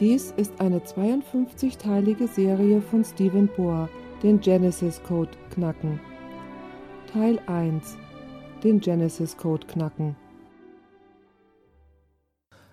[0.00, 3.90] Dies ist eine 52-teilige Serie von Stephen Bohr,
[4.22, 6.00] den Genesis Code knacken.
[7.12, 7.98] Teil 1
[8.64, 10.16] Den Genesis Code knacken.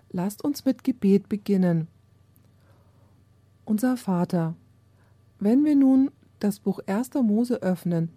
[0.10, 1.90] Lasst uns mit Gebet beginnen.
[3.66, 4.56] Unser Vater,
[5.38, 7.14] wenn wir nun das Buch 1.
[7.16, 8.10] Mose öffnen,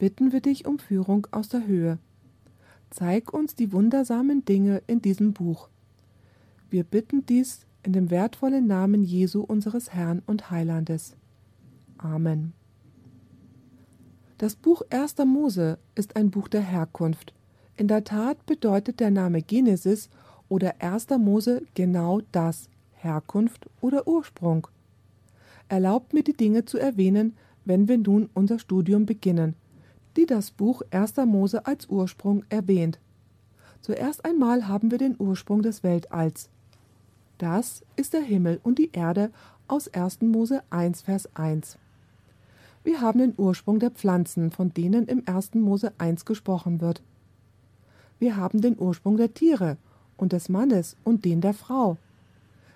[0.00, 2.00] bitten wir dich um Führung aus der Höhe.
[2.90, 5.68] Zeig uns die wundersamen Dinge in diesem Buch.
[6.68, 11.16] Wir bitten dies in dem wertvollen Namen Jesu unseres Herrn und Heilandes.
[11.98, 12.52] Amen.
[14.38, 15.18] Das Buch 1.
[15.26, 17.34] Mose ist ein Buch der Herkunft.
[17.76, 20.08] In der Tat bedeutet der Name Genesis
[20.48, 21.08] oder 1.
[21.18, 24.66] Mose genau das, Herkunft oder Ursprung.
[25.68, 29.54] Erlaubt mir die Dinge zu erwähnen, wenn wir nun unser Studium beginnen,
[30.16, 31.16] die das Buch 1.
[31.26, 32.98] Mose als Ursprung erwähnt.
[33.80, 36.50] Zuerst einmal haben wir den Ursprung des Weltalls.
[37.40, 39.30] Das ist der Himmel und die Erde
[39.66, 40.20] aus 1.
[40.20, 41.78] Mose 1, Vers 1.
[42.84, 45.54] Wir haben den Ursprung der Pflanzen, von denen im 1.
[45.54, 47.02] Mose 1 gesprochen wird.
[48.18, 49.78] Wir haben den Ursprung der Tiere
[50.18, 51.96] und des Mannes und den der Frau.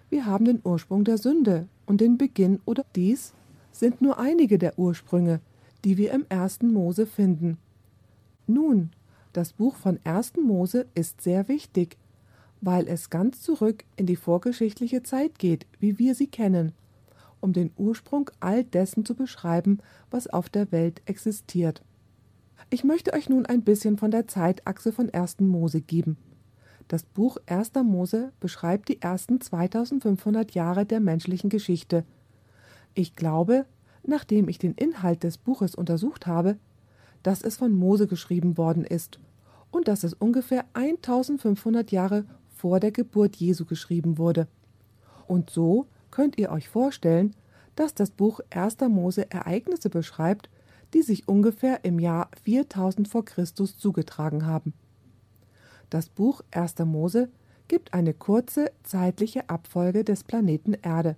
[0.09, 3.35] Wir haben den Ursprung der Sünde und den Beginn oder dies
[3.71, 5.41] sind nur einige der Ursprünge,
[5.85, 6.63] die wir im 1.
[6.63, 7.59] Mose finden.
[8.47, 8.93] Nun,
[9.35, 10.37] das Buch von 1.
[10.43, 11.99] Mose ist sehr wichtig,
[12.65, 16.73] weil es ganz zurück in die vorgeschichtliche Zeit geht, wie wir sie kennen,
[17.41, 19.79] um den Ursprung all dessen zu beschreiben,
[20.11, 21.83] was auf der Welt existiert.
[22.71, 25.41] Ich möchte euch nun ein bisschen von der Zeitachse von 1.
[25.41, 26.17] Mose geben.
[26.89, 27.73] Das Buch 1.
[27.85, 32.05] Mose beschreibt die ersten 2500 Jahre der menschlichen Geschichte.
[32.95, 33.67] Ich glaube,
[34.07, 36.57] nachdem ich den Inhalt des Buches untersucht habe,
[37.23, 39.19] dass es von Mose geschrieben worden ist
[39.71, 42.25] und dass es ungefähr 1500 Jahre
[42.55, 44.49] vor der Geburt Jesu geschrieben wurde.
[45.27, 47.35] Und so könnt ihr euch vorstellen,
[47.77, 48.81] dass das Buch 1.
[48.89, 50.49] Mose Ereignisse beschreibt,
[50.93, 54.75] die sich ungefähr im Jahr 4000 vor Christus zugetragen haben.
[55.91, 56.79] Das Buch 1.
[56.85, 57.29] Mose
[57.67, 61.17] gibt eine kurze zeitliche Abfolge des Planeten Erde.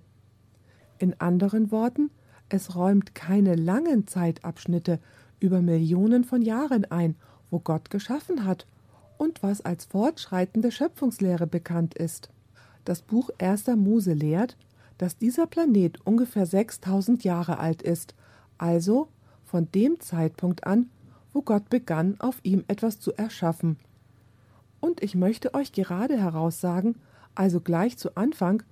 [0.97, 2.09] In anderen Worten,
[2.49, 4.99] es räumt keine langen Zeitabschnitte
[5.39, 7.15] über Millionen von Jahren ein,
[7.51, 8.65] wo Gott geschaffen hat
[9.17, 12.29] und was als fortschreitende Schöpfungslehre bekannt ist.
[12.85, 13.67] Das Buch 1.
[13.75, 14.57] Mose lehrt,
[14.97, 18.15] dass dieser Planet ungefähr 6000 Jahre alt ist,
[18.57, 19.09] also
[19.45, 20.89] von dem Zeitpunkt an,
[21.33, 23.77] wo Gott begann, auf ihm etwas zu erschaffen.
[24.79, 26.95] Und ich möchte euch gerade heraussagen,
[27.35, 28.63] also gleich zu Anfang,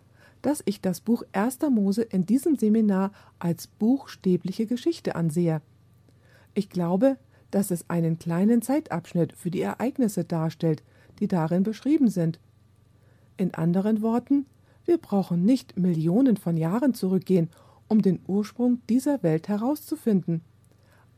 [0.42, 1.60] dass ich das Buch 1.
[1.72, 5.62] Mose in diesem Seminar als buchstäbliche Geschichte ansehe.
[6.54, 7.18] Ich glaube,
[7.56, 10.84] dass es einen kleinen Zeitabschnitt für die Ereignisse darstellt,
[11.20, 12.38] die darin beschrieben sind.
[13.38, 14.46] In anderen Worten,
[14.84, 17.50] wir brauchen nicht Millionen von Jahren zurückgehen,
[17.88, 20.42] um den Ursprung dieser Welt herauszufinden.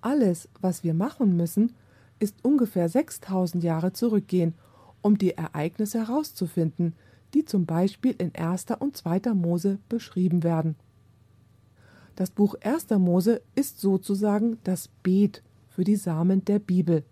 [0.02, 1.74] Alles, was wir machen müssen,
[2.20, 4.54] ist ungefähr 6000 Jahre zurückgehen,
[5.02, 6.94] um die Ereignisse herauszufinden,
[7.34, 8.68] die zum Beispiel in 1.
[8.78, 9.34] und 2.
[9.34, 10.76] Mose beschrieben werden.
[12.16, 12.92] Das Buch 1.
[12.92, 15.42] Mose ist sozusagen das Beet
[15.78, 17.04] für die Samen der Bibel.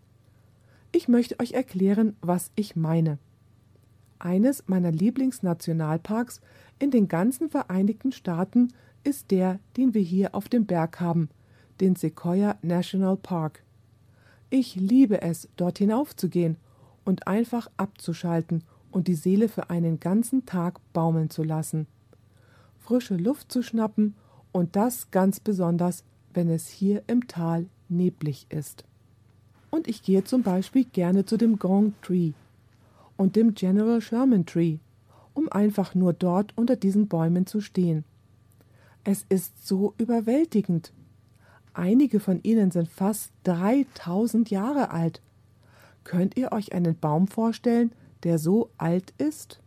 [0.91, 3.19] Ich möchte euch erklären, was ich meine.
[4.17, 6.41] Eines meiner Lieblingsnationalparks
[6.79, 11.29] in den ganzen Vereinigten Staaten ist der, den wir hier auf dem Berg haben,
[11.79, 13.63] den Sequoia National Park.
[14.49, 16.57] Ich liebe es, dort hinaufzugehen
[17.03, 21.85] und einfach abzuschalten und die Seele für einen ganzen Tag baumeln zu lassen.
[22.79, 24.15] Frische Luft zu schnappen
[24.51, 26.03] und das ganz besonders,
[26.35, 28.83] wenn es hier im Tal neblig ist.
[29.71, 32.33] Und ich gehe zum Beispiel gerne zu dem Gong Tree
[33.17, 34.77] und dem General Sherman Tree,
[35.33, 38.03] um einfach nur dort unter diesen Bäumen zu stehen.
[39.03, 40.91] Es ist so überwältigend.
[41.73, 45.21] Einige von ihnen sind fast 3000 Jahre alt.
[46.03, 47.91] Könnt ihr euch einen Baum vorstellen,
[48.23, 49.59] der so alt ist?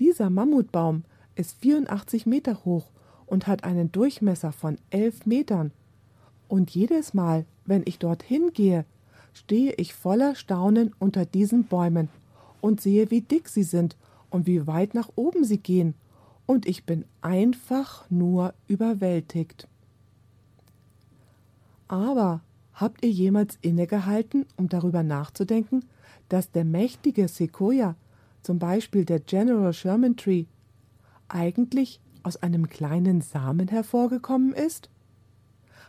[0.00, 1.04] Dieser Mammutbaum
[1.34, 2.91] ist 84 Meter hoch
[3.32, 5.72] und hat einen Durchmesser von 11 Metern
[6.48, 8.84] und jedes Mal, wenn ich dorthin gehe,
[9.32, 12.10] stehe ich voller Staunen unter diesen Bäumen
[12.60, 13.96] und sehe, wie dick sie sind
[14.28, 15.94] und wie weit nach oben sie gehen,
[16.44, 19.66] und ich bin einfach nur überwältigt.
[21.88, 22.42] Aber
[22.74, 25.86] habt ihr jemals innegehalten, um darüber nachzudenken,
[26.28, 27.96] dass der mächtige Sequoia,
[28.42, 30.44] zum Beispiel der General Sherman Tree,
[31.28, 34.88] eigentlich aus einem kleinen Samen hervorgekommen ist?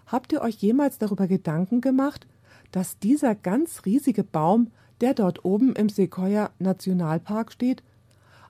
[0.08, 2.28] Habt ihr euch jemals darüber Gedanken gemacht,
[2.72, 4.72] dass dieser ganz riesige Baum,
[5.02, 7.84] der dort oben im Sequoia Nationalpark steht,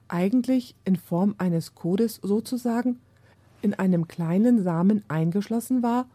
[0.08, 2.98] eigentlich in Form eines Codes sozusagen,
[3.62, 6.06] in einem kleinen Samen eingeschlossen war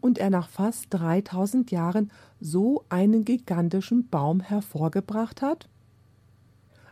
[0.00, 2.10] und er nach fast 3000 Jahren
[2.40, 5.68] so einen gigantischen Baum hervorgebracht hat?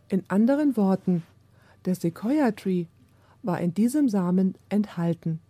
[0.09, 1.23] In anderen Worten,
[1.85, 2.87] der Sequoia Tree
[3.47, 5.41] war in diesem Samen enthalten.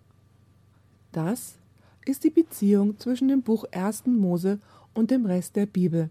[1.13, 1.57] Das
[2.05, 4.07] ist die Beziehung zwischen dem Buch 1.
[4.07, 4.61] Mose
[4.95, 6.11] und dem Rest der Bibel.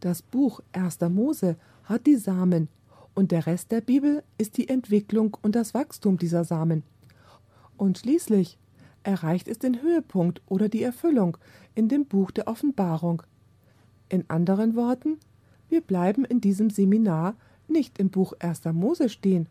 [0.00, 1.00] Das Buch 1.
[1.10, 2.68] Mose hat die Samen
[3.14, 6.82] und der Rest der Bibel ist die Entwicklung und das Wachstum dieser Samen.
[7.76, 8.58] Und schließlich
[9.02, 11.36] erreicht es den Höhepunkt oder die Erfüllung
[11.74, 13.22] in dem Buch der Offenbarung.
[14.08, 15.18] In anderen Worten,
[15.68, 17.36] wir bleiben in diesem Seminar
[17.68, 18.64] nicht im Buch 1.
[18.72, 19.48] Mose stehen.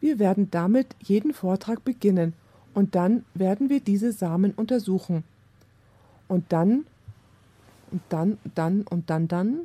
[0.00, 2.32] Wir werden damit jeden Vortrag beginnen
[2.74, 5.24] und dann werden wir diese Samen untersuchen.
[6.28, 6.86] Und dann,
[7.90, 9.60] und dann, dann und dann, dann.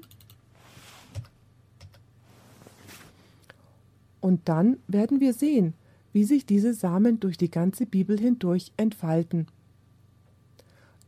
[4.19, 5.73] Und dann werden wir sehen,
[6.11, 9.47] wie sich diese Samen durch die ganze Bibel hindurch entfalten.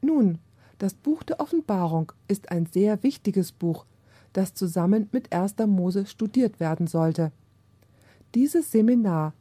[0.01, 0.38] Nun,
[0.77, 3.85] das Buch der Offenbarung ist ein sehr wichtiges Buch,
[4.33, 5.56] das zusammen mit 1.
[5.65, 7.31] Mose studiert werden sollte.
[8.35, 9.33] Dieses Seminar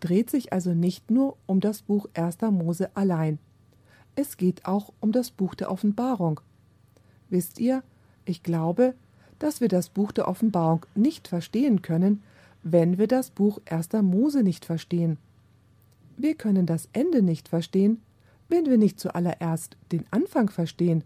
[0.00, 2.40] dreht sich also nicht nur um das Buch 1.
[2.50, 3.38] Mose allein.
[4.14, 6.40] Es geht auch um das Buch der Offenbarung.
[7.28, 7.82] Wisst ihr,
[8.24, 8.94] ich glaube,
[9.38, 12.22] dass wir das Buch der Offenbarung nicht verstehen können,
[12.62, 13.92] wenn wir das Buch 1.
[14.02, 15.18] Mose nicht verstehen.
[16.16, 18.00] Wir können das Ende nicht verstehen,
[18.48, 21.04] wenn wir nicht zuallererst den Anfang verstehen.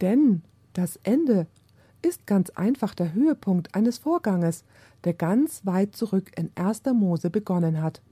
[0.00, 0.42] Denn
[0.72, 1.46] das Ende
[2.02, 4.64] ist ganz einfach der Höhepunkt eines Vorganges,
[5.04, 6.82] der ganz weit zurück in 1.
[6.94, 8.02] Mose begonnen hat.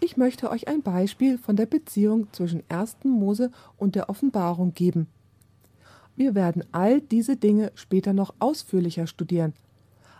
[0.00, 2.98] Ich möchte euch ein Beispiel von der Beziehung zwischen 1.
[3.04, 5.08] Mose und der Offenbarung geben.
[6.16, 9.52] Wir werden all diese Dinge später noch ausführlicher studieren,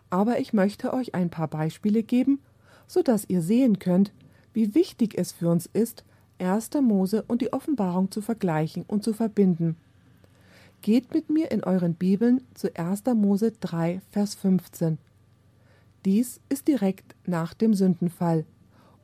[0.09, 2.41] aber ich möchte euch ein paar Beispiele geben,
[2.87, 4.13] so dass ihr sehen könnt,
[4.53, 6.05] wie wichtig es für uns ist,
[6.39, 6.71] 1.
[6.83, 9.77] Mose und die Offenbarung zu vergleichen und zu verbinden.
[10.83, 13.05] Geht mit mir in euren Bibeln zu 1.
[13.15, 14.97] Mose 3, Vers 15.
[16.07, 18.47] Dies ist direkt nach dem Sündenfall.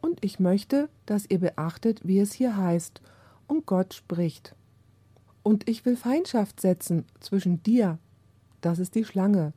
[0.01, 3.03] Und ich möchte, dass ihr beachtet, wie es hier heißt.
[3.47, 4.55] Und Gott spricht.
[5.43, 7.99] Und ich will Feindschaft setzen zwischen dir,
[8.63, 9.53] das ist die Schlange,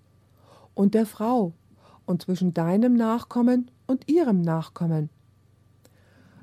[0.74, 1.54] und der Frau
[2.06, 5.10] und zwischen deinem Nachkommen und ihrem Nachkommen.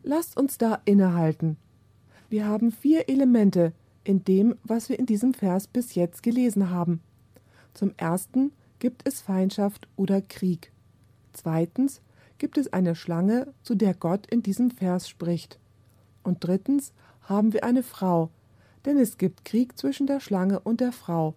[0.02, 1.58] Lasst uns da innehalten.
[2.31, 3.75] Wir haben vier Elemente
[4.06, 7.00] in dem, was wir in diesem Vers bis jetzt gelesen haben.
[7.75, 10.70] Zum ersten gibt es Feindschaft oder Krieg.
[11.32, 12.00] Zweitens
[12.38, 15.58] gibt es eine Schlange, zu der Gott in diesem Vers spricht.
[16.23, 16.93] Und drittens
[17.23, 18.31] haben wir eine Frau,
[18.85, 21.35] denn es gibt Krieg zwischen der Schlange und der Frau.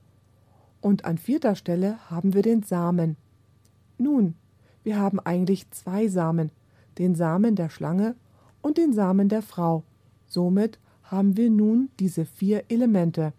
[0.79, 3.17] Und an vierter Stelle haben wir den Samen.
[3.97, 4.35] Nun,
[4.83, 6.51] wir haben eigentlich zwei Samen,
[6.99, 8.15] den Samen der Schlange
[8.61, 9.83] und den Samen der Frau.
[10.27, 10.79] Somit
[11.09, 13.33] haben wir nun diese vier Elemente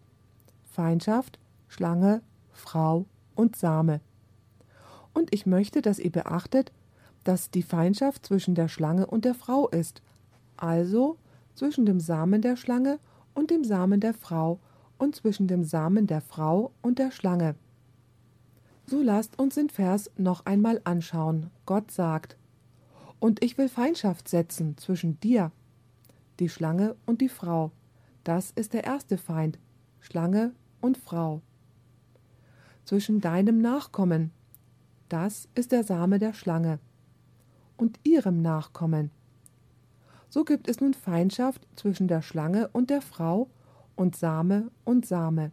[0.65, 1.39] Feindschaft,
[1.69, 2.23] Schlange,
[2.53, 4.01] Frau und Same.
[5.15, 6.73] Und ich möchte, dass ihr beachtet,
[7.25, 10.03] dass die Feindschaft zwischen der Schlange und der Frau ist,
[10.57, 11.17] also
[11.55, 12.99] zwischen dem Samen der Schlange
[13.35, 14.59] und dem Samen der Frau
[14.99, 17.55] und zwischen dem Samen der Frau und der Schlange.
[18.87, 21.51] So lasst uns den Vers noch einmal anschauen.
[21.67, 22.37] Gott sagt,
[23.21, 25.53] Und ich will Feindschaft setzen zwischen dir,
[26.40, 27.70] die Schlange und die Frau.
[28.25, 29.59] Das ist der erste Feind,
[30.00, 31.42] Schlange und Frau.
[32.85, 34.32] Zwischen deinem Nachkommen,
[35.09, 36.78] das ist der Same der Schlange,
[37.76, 39.11] und ihrem Nachkommen.
[40.28, 43.49] So gibt es nun Feindschaft zwischen der Schlange und der Frau
[43.97, 45.50] und Same und Same.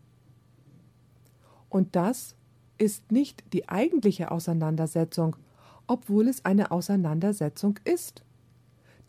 [1.69, 2.35] Und das
[2.77, 5.35] ist nicht die eigentliche Auseinandersetzung,
[5.87, 8.23] obwohl es eine Auseinandersetzung ist.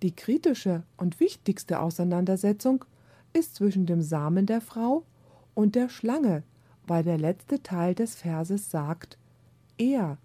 [0.02, 2.84] Die kritische und wichtigste Auseinandersetzung
[3.32, 5.04] ist zwischen dem Samen der Frau
[5.54, 6.44] und der Schlange,
[6.86, 9.18] weil der letzte Teil des Verses sagt,
[9.76, 10.18] er.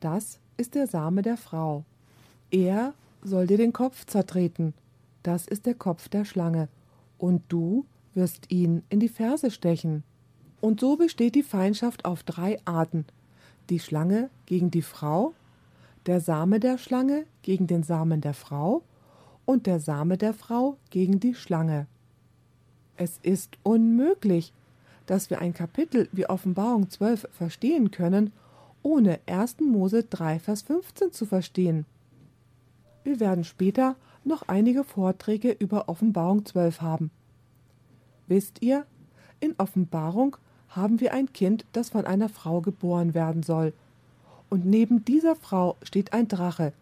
[0.00, 1.84] Das ist der Same der Frau.
[2.50, 4.74] Er soll dir den Kopf zertreten.
[5.22, 6.68] Das ist der Kopf der Schlange.
[7.18, 7.84] Und du
[8.14, 10.04] wirst ihn in die Ferse stechen.
[10.60, 13.04] Und so besteht die Feindschaft auf drei Arten.
[13.68, 15.34] Die Schlange gegen die Frau,
[16.06, 18.82] der Same der Schlange gegen den Samen der Frau
[19.44, 21.86] und der Same der Frau gegen die Schlange.
[22.96, 24.52] Es ist unmöglich,
[25.06, 28.32] dass wir ein Kapitel wie Offenbarung 12 verstehen können,
[28.82, 29.60] ohne 1.
[29.60, 31.84] Mose 3, Vers 15 zu verstehen.
[33.02, 37.10] Wir werden später noch einige Vorträge über Offenbarung 12 haben.
[38.26, 38.86] Wisst ihr,
[39.40, 40.36] in Offenbarung
[40.68, 43.72] haben wir ein Kind, das von einer Frau geboren werden soll.
[44.50, 46.72] Und neben dieser Frau steht ein Drache,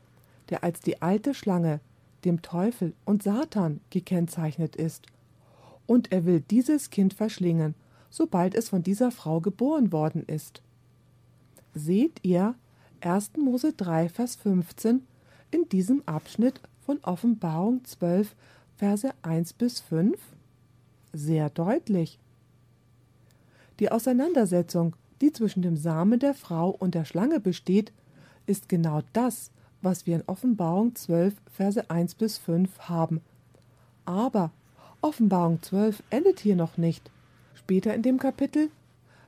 [0.49, 1.81] der als die alte Schlange,
[2.25, 5.07] dem Teufel und Satan gekennzeichnet ist.
[5.87, 7.75] Und er will dieses Kind verschlingen,
[8.11, 10.63] sobald es von dieser Frau geboren worden ist.
[11.75, 12.55] Seht ihr
[13.03, 13.33] 1.
[13.37, 15.07] Mose 3, Vers 15
[15.51, 18.35] in diesem Abschnitt von Offenbarung 12,
[18.77, 20.19] Verse 1 bis 5?
[21.13, 22.19] Sehr deutlich.
[23.79, 27.93] Die Auseinandersetzung, die zwischen dem Samen der Frau und der Schlange besteht,
[28.47, 29.51] ist genau das,
[29.83, 33.21] was wir in Offenbarung 12, Verse 1 bis 5 haben.
[34.05, 34.51] Aber
[35.01, 37.11] Offenbarung 12 endet hier noch nicht.
[37.55, 38.71] Später in dem Kapitel,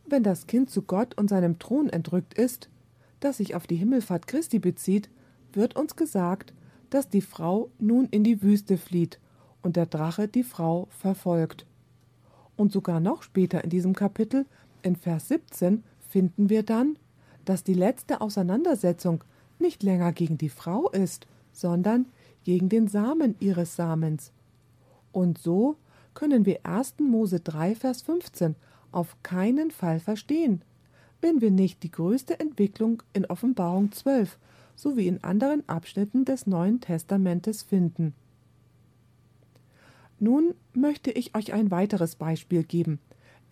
[0.06, 2.68] wenn das Kind zu Gott und seinem Thron entrückt ist,
[3.20, 5.08] das sich auf die Himmelfahrt Christi bezieht,
[5.52, 6.52] wird uns gesagt,
[6.88, 9.20] dass die Frau nun in die Wüste flieht
[9.62, 11.66] und der Drache die Frau verfolgt.
[12.56, 14.46] Und sogar noch später in diesem Kapitel,
[14.82, 16.96] in Vers 17, finden wir dann,
[17.44, 19.24] dass die letzte Auseinandersetzung
[19.58, 22.06] nicht länger gegen die Frau ist, sondern
[22.44, 24.32] gegen den Samen ihres Samens.
[25.12, 25.76] Und so
[26.14, 26.94] können wir 1.
[27.00, 28.56] Mose 3, Vers 15
[28.92, 30.62] auf keinen Fall verstehen,
[31.20, 34.38] wenn wir nicht die größte Entwicklung in Offenbarung 12
[34.74, 38.14] sowie in anderen Abschnitten des Neuen Testamentes finden.
[40.18, 42.98] Nun möchte ich euch ein weiteres Beispiel geben.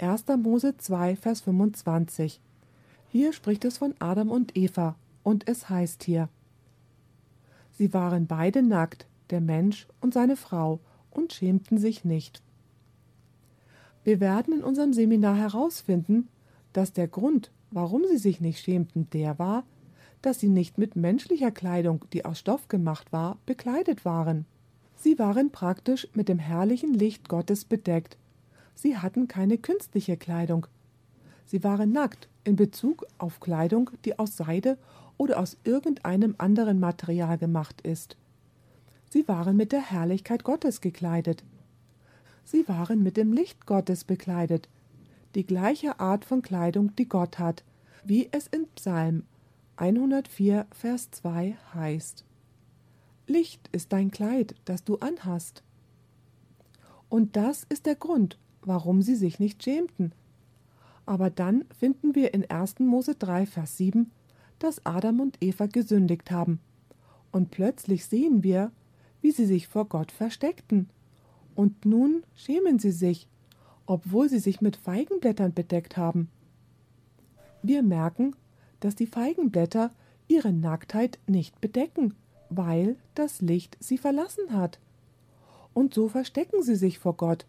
[0.00, 0.26] 1.
[0.42, 2.40] Mose 2, Vers 25.
[3.08, 6.28] Hier spricht es von Adam und Eva, und es heißt hier:
[7.72, 10.78] Sie waren beide nackt, der Mensch und seine Frau,
[11.10, 12.42] und schämten sich nicht.
[14.04, 16.28] Wir werden in unserem Seminar herausfinden,
[16.72, 19.64] dass der Grund, warum sie sich nicht schämten, der war,
[20.22, 24.46] dass sie nicht mit menschlicher Kleidung, die aus Stoff gemacht war, bekleidet waren.
[24.94, 28.16] Sie waren praktisch mit dem herrlichen Licht Gottes bedeckt.
[28.78, 30.68] Sie hatten keine künstliche Kleidung.
[31.46, 34.78] Sie waren nackt in Bezug auf Kleidung, die aus Seide
[35.16, 38.16] oder aus irgendeinem anderen Material gemacht ist.
[39.10, 41.42] Sie waren mit der Herrlichkeit Gottes gekleidet.
[42.44, 44.68] Sie waren mit dem Licht Gottes bekleidet,
[45.34, 47.64] die gleiche Art von Kleidung, die Gott hat,
[48.04, 49.24] wie es in Psalm
[49.74, 52.24] 104, Vers 2 heißt.
[53.26, 55.64] Licht ist dein Kleid, das du anhast.
[57.08, 60.12] Und das ist der Grund, warum sie sich nicht schämten.
[61.06, 62.80] Aber dann finden wir in 1.
[62.80, 64.10] Mose 3, Vers 7,
[64.58, 66.60] dass Adam und Eva gesündigt haben.
[67.32, 68.70] Und plötzlich sehen wir,
[69.20, 70.90] wie sie sich vor Gott versteckten.
[71.54, 73.26] Und nun schämen sie sich,
[73.86, 76.28] obwohl sie sich mit Feigenblättern bedeckt haben.
[77.62, 78.36] Wir merken,
[78.80, 79.90] dass die Feigenblätter
[80.28, 82.14] ihre Nacktheit nicht bedecken,
[82.50, 84.78] weil das Licht sie verlassen hat.
[85.74, 87.46] Und so verstecken sie sich vor Gott,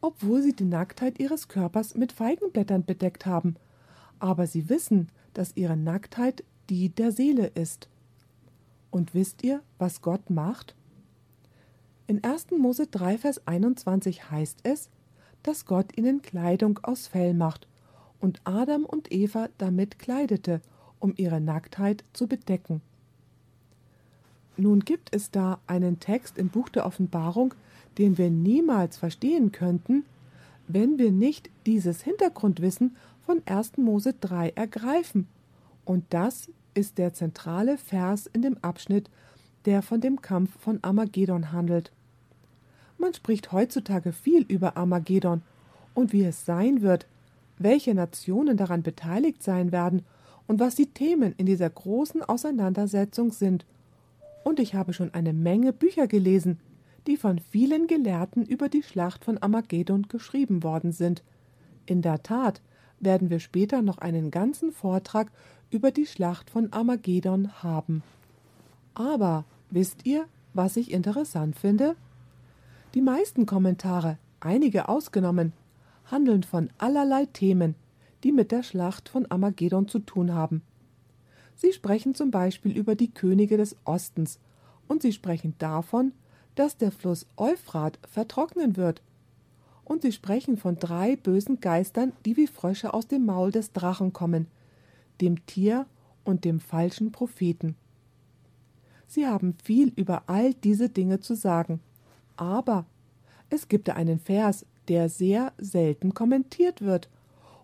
[0.00, 3.56] obwohl sie die Nacktheit ihres Körpers mit Feigenblättern bedeckt haben,
[4.18, 7.88] aber sie wissen, dass ihre Nacktheit die der Seele ist.
[8.90, 10.74] Und wisst ihr, was Gott macht?
[12.06, 12.48] In 1.
[12.58, 14.88] Mose 3, Vers 21 heißt es,
[15.42, 17.66] dass Gott ihnen Kleidung aus Fell macht
[18.20, 20.60] und Adam und Eva damit kleidete,
[20.98, 22.82] um ihre Nacktheit zu bedecken.
[24.56, 27.54] Nun gibt es da einen Text im Buch der Offenbarung,
[27.98, 30.04] den wir niemals verstehen könnten,
[30.68, 33.78] wenn wir nicht dieses Hintergrundwissen von 1.
[33.78, 35.28] Mose 3 ergreifen.
[35.84, 39.10] Und das ist der zentrale Vers in dem Abschnitt,
[39.64, 41.92] der von dem Kampf von Armageddon handelt.
[42.98, 45.42] Man spricht heutzutage viel über Armageddon
[45.94, 47.06] und wie es sein wird,
[47.58, 50.02] welche Nationen daran beteiligt sein werden
[50.46, 53.64] und was die Themen in dieser großen Auseinandersetzung sind.
[54.44, 56.58] Und ich habe schon eine Menge Bücher gelesen,
[57.06, 61.22] die von vielen Gelehrten über die Schlacht von Armageddon geschrieben worden sind.
[61.86, 62.60] In der Tat
[63.00, 65.30] werden wir später noch einen ganzen Vortrag
[65.70, 68.02] über die Schlacht von Armageddon haben.
[68.94, 71.96] Aber wisst ihr, was ich interessant finde?
[72.94, 75.52] Die meisten Kommentare, einige ausgenommen,
[76.10, 77.76] handeln von allerlei Themen,
[78.24, 80.62] die mit der Schlacht von Armageddon zu tun haben.
[81.54, 84.38] Sie sprechen zum Beispiel über die Könige des Ostens
[84.88, 86.12] und sie sprechen davon,
[86.54, 89.02] dass der Fluss Euphrat vertrocknen wird.
[89.84, 94.12] Und sie sprechen von drei bösen Geistern, die wie Frösche aus dem Maul des Drachen
[94.12, 94.46] kommen,
[95.20, 95.86] dem Tier
[96.24, 97.74] und dem falschen Propheten.
[99.06, 101.80] Sie haben viel über all diese Dinge zu sagen,
[102.36, 102.84] aber
[103.48, 107.08] es gibt einen Vers, der sehr selten kommentiert wird,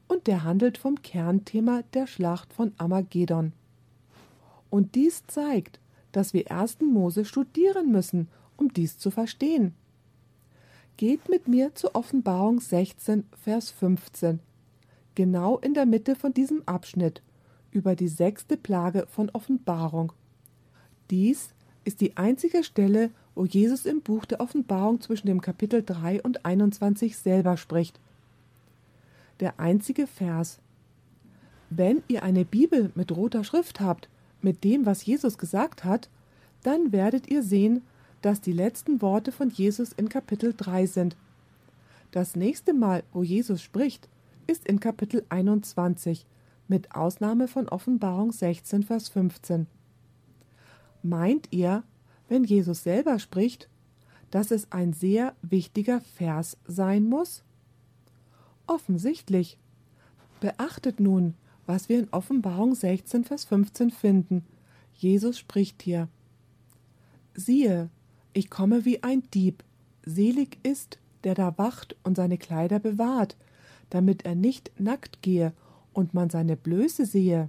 [0.09, 3.53] und der handelt vom Kernthema der Schlacht von Armageddon.
[4.71, 5.81] Und dies zeigt,
[6.13, 6.81] dass wir 1.
[6.81, 9.75] Mose studieren müssen, um dies zu verstehen.
[10.97, 14.41] Geht mit mir zur Offenbarung 16, Vers 15,
[15.15, 17.23] genau in der Mitte von diesem Abschnitt,
[17.71, 20.13] über die sechste Plage von Offenbarung.
[21.11, 21.51] Dies
[21.85, 26.47] ist die einzige Stelle, wo Jesus im Buch der Offenbarung zwischen dem Kapitel 3 und
[26.47, 28.01] 21 selber spricht.
[29.41, 30.59] Der einzige Vers.
[31.69, 34.09] Wenn ihr eine Bibel mit roter Schrift habt,
[34.41, 36.09] mit dem, was Jesus gesagt hat,
[36.63, 37.83] dann werdet ihr sehen,
[38.27, 41.17] dass die letzten Worte von Jesus in Kapitel 3 sind.
[42.11, 44.09] Das nächste Mal, wo Jesus spricht,
[44.49, 46.27] ist in Kapitel 21,
[46.67, 49.69] mit Ausnahme von Offenbarung 16, Vers 15.
[51.05, 51.85] Meint ihr,
[52.29, 53.69] wenn Jesus selber spricht,
[54.33, 57.45] dass es ein sehr wichtiger Vers sein muss?
[58.67, 59.57] Offensichtlich.
[60.41, 64.45] Beachtet nun, was wir in Offenbarung 16, Vers 15 finden.
[64.97, 66.09] Jesus spricht hier.
[67.35, 67.89] Siehe,
[68.37, 69.65] ich komme wie ein Dieb.
[70.05, 73.35] Selig ist, der da wacht und seine Kleider bewahrt,
[73.89, 75.55] damit er nicht nackt gehe
[75.95, 77.49] und man seine Blöße sehe.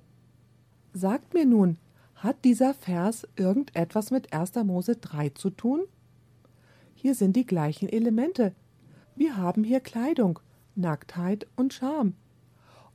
[0.94, 1.77] Sagt mir nun,
[2.15, 4.56] hat dieser Vers irgendetwas mit 1.
[4.63, 5.82] Mose 3 zu tun?
[6.96, 8.53] Hier sind die gleichen Elemente.
[9.15, 10.39] Wir haben hier Kleidung,
[10.75, 12.13] Nacktheit und Scham.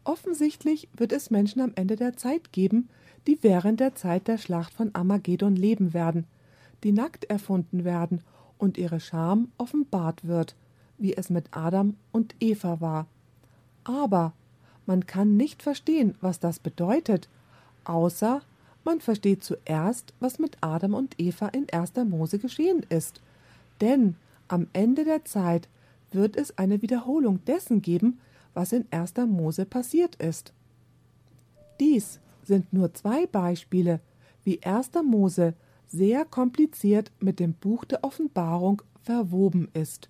[0.02, 2.88] Offensichtlich wird es Menschen am Ende der Zeit geben,
[3.26, 6.26] die während der Zeit der Schlacht von Armageddon leben werden,
[6.82, 8.22] die nackt erfunden werden
[8.58, 10.54] und ihre Scham offenbart wird,
[10.98, 13.06] wie es mit Adam und Eva war.
[13.84, 14.32] Aber
[14.86, 17.28] man kann nicht verstehen, was das bedeutet,
[17.84, 18.42] außer
[18.84, 21.94] man versteht zuerst, was mit Adam und Eva in 1.
[22.08, 23.20] Mose geschehen ist.
[23.80, 24.16] Denn
[24.48, 25.68] am Ende der Zeit
[26.10, 28.18] wird es eine Wiederholung dessen geben,
[28.54, 29.14] was in 1.
[29.28, 30.52] Mose passiert ist.
[31.80, 34.00] Dies sind nur zwei Beispiele,
[34.44, 34.90] wie 1.
[35.04, 35.54] Mose
[35.92, 40.08] sehr kompliziert mit dem Buch der Offenbarung verwoben ist.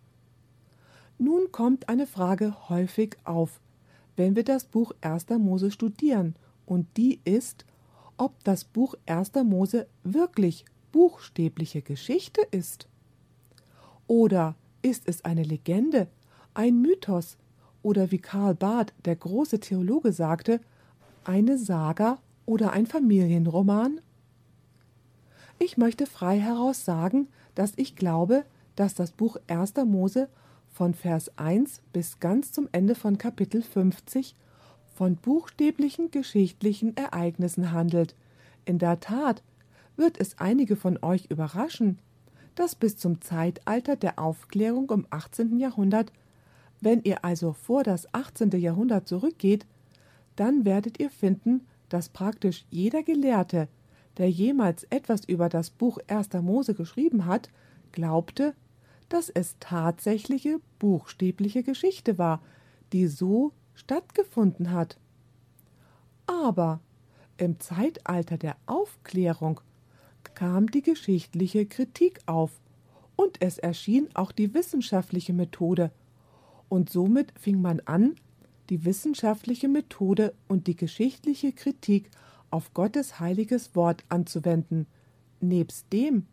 [1.18, 3.60] Nun kommt eine Frage häufig auf,
[4.16, 5.28] wenn wir das Buch 1.
[5.38, 7.66] Mose studieren, und die ist,
[8.16, 9.32] ob das Buch 1.
[9.44, 12.86] Mose wirklich buchstäbliche Geschichte ist.
[14.06, 16.06] Oder ist es eine Legende,
[16.54, 17.36] ein Mythos
[17.82, 20.60] oder wie Karl Barth, der große Theologe, sagte,
[21.24, 24.00] eine Saga oder ein Familienroman?
[25.64, 28.44] Ich möchte frei heraus sagen, dass ich glaube,
[28.74, 29.74] dass das Buch 1.
[29.86, 30.28] Mose
[30.72, 34.34] von Vers 1 bis ganz zum Ende von Kapitel 50
[34.96, 38.16] von buchstäblichen geschichtlichen Ereignissen handelt.
[38.64, 39.44] In der Tat
[39.94, 42.00] wird es einige von euch überraschen,
[42.56, 45.60] dass bis zum Zeitalter der Aufklärung im 18.
[45.60, 46.12] Jahrhundert,
[46.80, 48.50] wenn ihr also vor das 18.
[48.50, 49.64] Jahrhundert zurückgeht,
[50.34, 53.68] dann werdet ihr finden, dass praktisch jeder Gelehrte,
[54.18, 56.32] der jemals etwas über das Buch 1.
[56.34, 57.50] Mose geschrieben hat,
[57.92, 58.54] glaubte,
[59.08, 62.42] dass es tatsächliche buchstäbliche Geschichte war,
[62.92, 64.98] die so stattgefunden hat.
[66.26, 66.80] Aber
[67.36, 69.60] im Zeitalter der Aufklärung
[70.34, 72.60] kam die geschichtliche Kritik auf
[73.16, 75.90] und es erschien auch die wissenschaftliche Methode,
[76.68, 78.14] und somit fing man an,
[78.70, 82.10] die wissenschaftliche Methode und die geschichtliche Kritik
[82.52, 84.86] auf Gottes heiliges Wort anzuwenden,
[85.40, 86.26] nebst dem,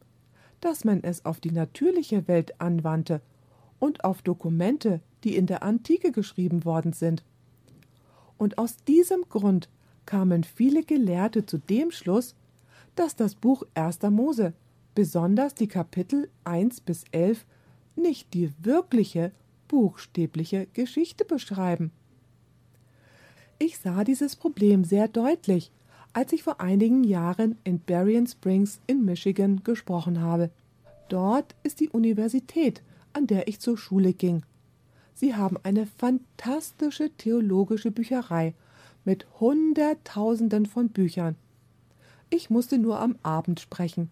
[0.62, 3.22] dass man es auf die natürliche Welt anwandte
[3.80, 7.24] und auf Dokumente, die in der Antike geschrieben worden sind.
[8.38, 9.70] Und aus diesem Grund
[10.06, 12.36] kamen viele Gelehrte zu dem Schluss,
[12.96, 14.02] dass das Buch 1.
[14.10, 14.54] Mose,
[14.96, 17.46] besonders die Kapitel 1 bis 11,
[17.96, 19.32] nicht die wirkliche,
[19.68, 21.92] buchstäbliche Geschichte beschreiben.
[23.60, 25.72] Ich sah dieses Problem sehr deutlich,
[26.14, 30.50] als ich vor einigen Jahren in Berrien Springs in Michigan gesprochen habe.
[31.08, 32.82] Dort ist die Universität,
[33.14, 34.44] an der ich zur Schule ging.
[35.14, 38.54] Sie haben eine fantastische theologische Bücherei
[39.06, 41.36] mit Hunderttausenden von Büchern.
[42.30, 44.12] Ich musste nur am Abend sprechen.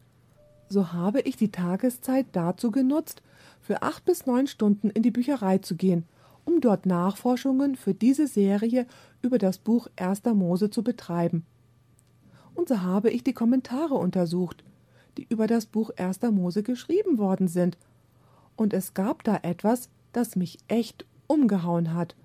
[0.70, 3.22] So habe ich die Tageszeit dazu genutzt,
[3.62, 6.04] für acht bis neun Stunden in die Bücherei zu gehen,
[6.46, 8.86] um dort Nachforschungen für diese Serie
[9.22, 11.46] über das Buch Erster Mose zu betreiben
[12.58, 14.64] und so habe ich die Kommentare untersucht,
[15.16, 17.78] die über das Buch Erster Mose geschrieben worden sind.
[18.56, 22.16] Und es gab da etwas, das mich echt umgehauen hat.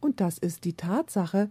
[0.00, 1.50] Und das ist die Tatsache,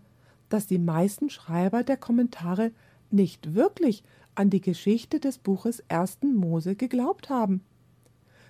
[0.50, 2.72] dass die meisten Schreiber der Kommentare
[3.12, 7.62] nicht wirklich an die Geschichte des Buches Ersten Mose geglaubt haben.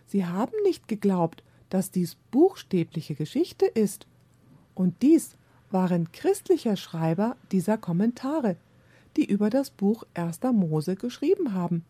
[0.08, 4.08] Sie haben nicht geglaubt, dass dies buchstäbliche Geschichte ist.
[4.76, 5.36] Und dies
[5.72, 8.56] waren christliche Schreiber dieser Kommentare,
[9.17, 11.86] die über das Buch Erster Mose geschrieben haben.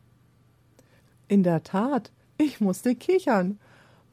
[1.27, 3.59] In der Tat, ich musste kichern,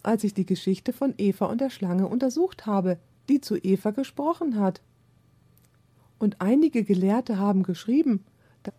[0.03, 4.59] als ich die Geschichte von Eva und der Schlange untersucht habe, die zu Eva gesprochen
[4.59, 4.81] hat.
[6.19, 8.25] Und einige Gelehrte haben geschrieben,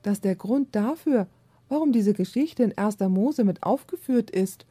[0.04, 1.28] dass der Grund dafür,
[1.70, 3.00] warum diese Geschichte in 1.
[3.00, 4.66] Mose mit aufgeführt ist,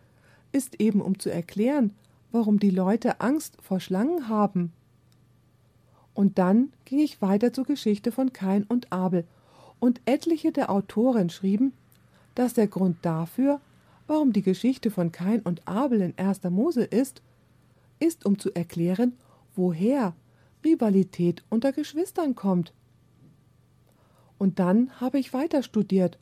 [0.53, 1.94] ist eben um zu erklären,
[2.33, 4.73] warum die Leute Angst vor Schlangen haben.
[6.14, 9.25] Und dann ging ich weiter zur Geschichte von Kain und Abel,
[9.81, 11.73] und etliche der Autoren schrieben,
[12.35, 13.61] dass der Grund dafür,
[14.07, 16.45] warum die Geschichte von Kain und Abel in 1.
[16.45, 17.23] Mose ist,
[17.99, 19.14] ist um zu erklären,
[19.57, 20.14] woher
[20.64, 22.73] Rivalität unter Geschwistern kommt.
[24.38, 26.19] Und dann habe ich weiter studiert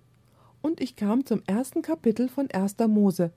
[0.61, 2.77] und ich kam zum ersten Kapitel von 1.
[2.89, 3.33] Mose,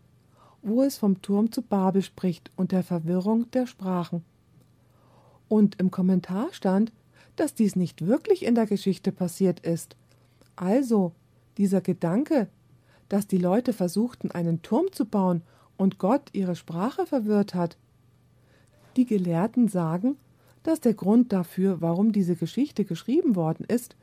[0.62, 4.24] wo es vom Turm zu Babel spricht und der Verwirrung der Sprachen.
[5.48, 6.92] Und im Kommentar stand,
[7.36, 9.96] dass dies nicht wirklich in der Geschichte passiert ist.
[10.56, 11.14] Also,
[11.58, 12.48] dieser Gedanke,
[13.10, 15.42] dass die Leute versuchten, einen Turm zu bauen
[15.78, 17.78] und Gott ihre Sprache verwirrt hat.
[18.96, 20.18] Die Gelehrten sagen,
[20.64, 23.96] dass der Grund dafür, warum diese Geschichte geschrieben worden ist,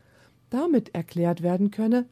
[0.50, 2.06] damit erklärt werden könne,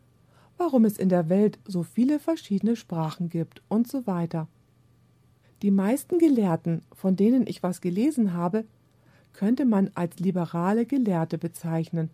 [0.56, 4.48] warum es in der Welt so viele verschiedene Sprachen gibt und so weiter.
[5.62, 8.64] Die meisten Gelehrten, von denen ich was gelesen habe,
[9.32, 12.10] könnte man als liberale Gelehrte bezeichnen.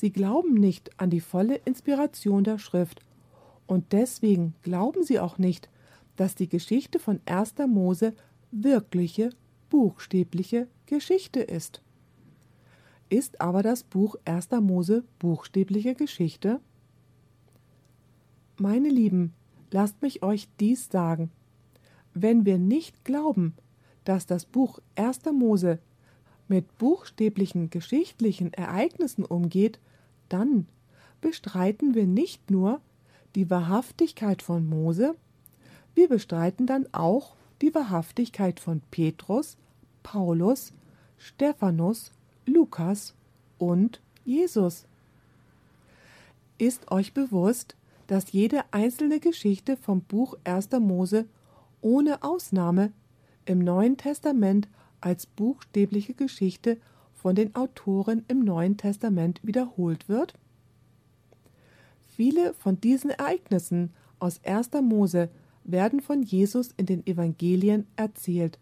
[0.00, 3.00] Sie glauben nicht an die volle Inspiration der Schrift,
[3.66, 5.68] und deswegen glauben sie auch nicht,
[6.14, 7.54] dass die Geschichte von 1.
[7.66, 8.14] Mose
[8.52, 9.30] wirkliche,
[9.70, 11.82] buchstäbliche Geschichte ist.
[13.08, 14.52] Ist aber das Buch 1.
[14.60, 16.60] Mose buchstäbliche Geschichte?
[18.56, 19.34] Meine Lieben,
[19.72, 21.32] lasst mich euch dies sagen.
[22.14, 23.52] Wenn wir nicht glauben,
[24.04, 25.24] dass das Buch 1.
[25.32, 25.80] Mose
[26.46, 29.80] mit buchstäblichen geschichtlichen Ereignissen umgeht,
[30.28, 30.66] dann
[31.20, 32.80] bestreiten wir nicht nur
[33.34, 35.14] die Wahrhaftigkeit von Mose,
[35.94, 39.56] wir bestreiten dann auch die Wahrhaftigkeit von Petrus,
[40.02, 40.72] Paulus,
[41.18, 42.12] Stephanus,
[42.46, 43.14] Lukas
[43.58, 44.86] und Jesus.
[46.56, 50.70] Ist euch bewusst, dass jede einzelne Geschichte vom Buch 1.
[50.80, 51.26] Mose
[51.80, 52.92] ohne Ausnahme
[53.44, 54.68] im Neuen Testament
[55.00, 56.78] als buchstäbliche Geschichte
[57.20, 60.34] von den Autoren im Neuen Testament wiederholt wird?
[62.06, 64.70] Viele von diesen Ereignissen aus 1.
[64.82, 65.28] Mose
[65.64, 68.58] werden von Jesus in den Evangelien erzählt.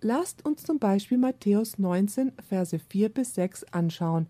[0.00, 4.26] Lasst uns zum Beispiel Matthäus 19, Verse 4 bis 6 anschauen.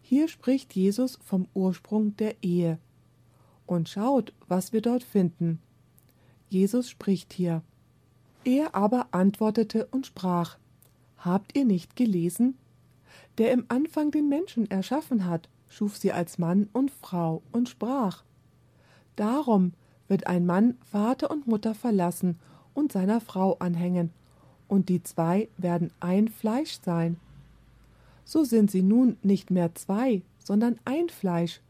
[0.00, 2.78] Hier spricht Jesus vom Ursprung der Ehe.
[3.66, 5.60] Und schaut, was wir dort finden.
[6.48, 7.62] Jesus spricht hier.
[8.44, 10.56] Er aber antwortete und sprach:
[11.18, 12.56] Habt ihr nicht gelesen?
[13.38, 18.24] Der im Anfang den Menschen erschaffen hat, schuf sie als Mann und Frau und sprach:
[19.16, 19.72] Darum
[20.08, 22.38] wird ein Mann Vater und Mutter verlassen
[22.74, 24.10] und seiner Frau anhängen,
[24.68, 27.18] und die zwei werden ein Fleisch sein.
[28.24, 31.60] So sind sie nun nicht mehr zwei, sondern ein Fleisch.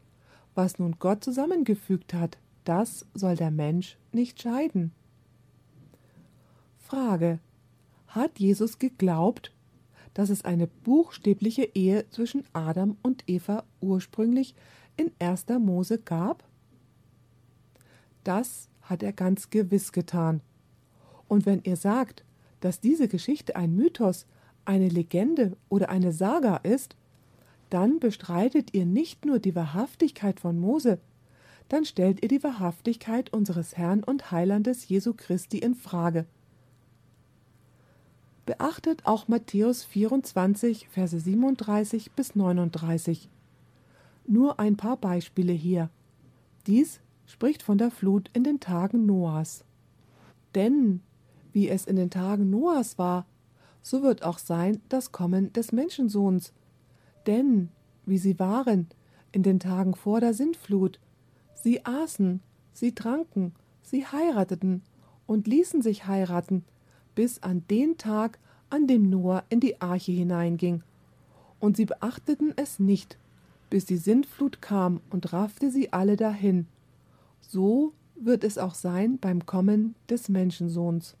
[0.55, 4.91] Was nun Gott zusammengefügt hat, das soll der Mensch nicht scheiden.
[6.79, 7.39] Frage.
[8.09, 9.51] Hat Jesus geglaubt,
[10.15, 14.55] dass es eine buchstäbliche Ehe zwischen Adam und Eva ursprünglich
[14.97, 15.45] in 1.
[15.59, 16.43] Mose gab?
[18.23, 20.41] Das hat er ganz gewiss getan.
[21.27, 22.25] Und wenn ihr sagt,
[22.61, 24.25] dass diese Geschichte ein Mythos,
[24.65, 26.95] eine Legende oder eine Saga ist,
[27.69, 30.99] dann bestreitet ihr nicht nur die Wahrhaftigkeit von Mose,
[31.67, 36.25] dann stellt ihr die Wahrhaftigkeit unseres Herrn und Heilandes Jesu Christi in Frage
[38.49, 43.29] beachtet auch Matthäus 24, Verse 37 bis 39.
[44.25, 45.91] Nur ein paar Beispiele hier.
[46.65, 49.65] Dies spricht von der Flut in den Tagen Noahs.
[50.55, 51.01] Denn,
[51.53, 53.27] wie es in den Tagen Noahs war,
[53.83, 56.51] so wird auch sein das Kommen des Menschensohns.
[57.27, 57.69] Denn,
[58.07, 58.87] wie sie waren
[59.31, 60.99] in den Tagen vor der Sintflut,
[61.53, 62.41] sie aßen,
[62.73, 64.81] sie tranken, sie heirateten
[65.27, 66.65] und ließen sich heiraten,
[67.19, 70.83] bis an den Tag, an dem Noah in die Arche hineinging.
[71.59, 73.17] Und sie beachteten es nicht,
[73.69, 76.65] bis die Sintflut kam und raffte sie alle dahin.
[77.41, 81.17] So wird es auch sein beim Kommen des Menschensohns.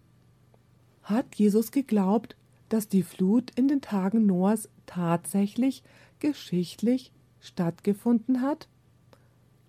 [1.03, 2.37] Hat Jesus geglaubt,
[2.69, 5.83] dass die Flut in den Tagen Noahs tatsächlich
[6.19, 8.69] geschichtlich stattgefunden hat?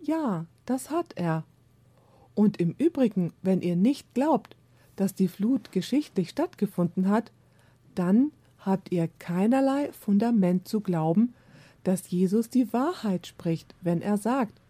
[0.01, 1.43] Ja, das hat er.
[2.37, 4.55] Und im Übrigen, wenn ihr nicht glaubt,
[5.01, 7.33] dass die Flut geschichtlich stattgefunden hat,
[7.95, 11.33] dann habt ihr keinerlei Fundament zu glauben,
[11.85, 14.61] dass Jesus die Wahrheit spricht, wenn er sagt,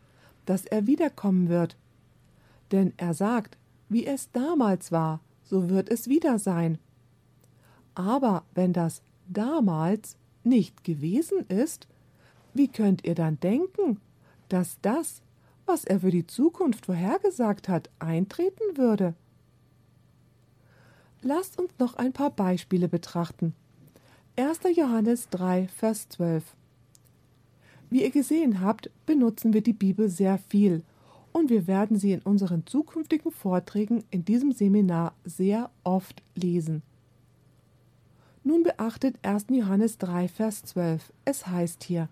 [0.47, 1.77] dass er wiederkommen wird.
[2.71, 6.79] Denn er sagt, wie es damals war, so wird es wieder sein.
[7.97, 11.89] Aber wenn das damals nicht gewesen ist,
[12.55, 13.99] wie könnt ihr dann denken,
[14.49, 15.23] dass das,
[15.67, 19.17] was er für die Zukunft vorhergesagt hat, eintreten würde?
[21.23, 23.55] Lasst uns noch ein paar Beispiele betrachten.
[24.37, 24.61] 1.
[24.75, 26.43] Johannes 3, Vers 12.
[27.91, 30.83] Wie ihr gesehen habt, benutzen wir die Bibel sehr viel
[31.33, 36.83] und wir werden sie in unseren zukünftigen Vorträgen in diesem Seminar sehr oft lesen.
[38.43, 39.47] Nun beachtet 1.
[39.51, 41.13] Johannes 3, Vers 12.
[41.27, 42.09] Es heißt hier: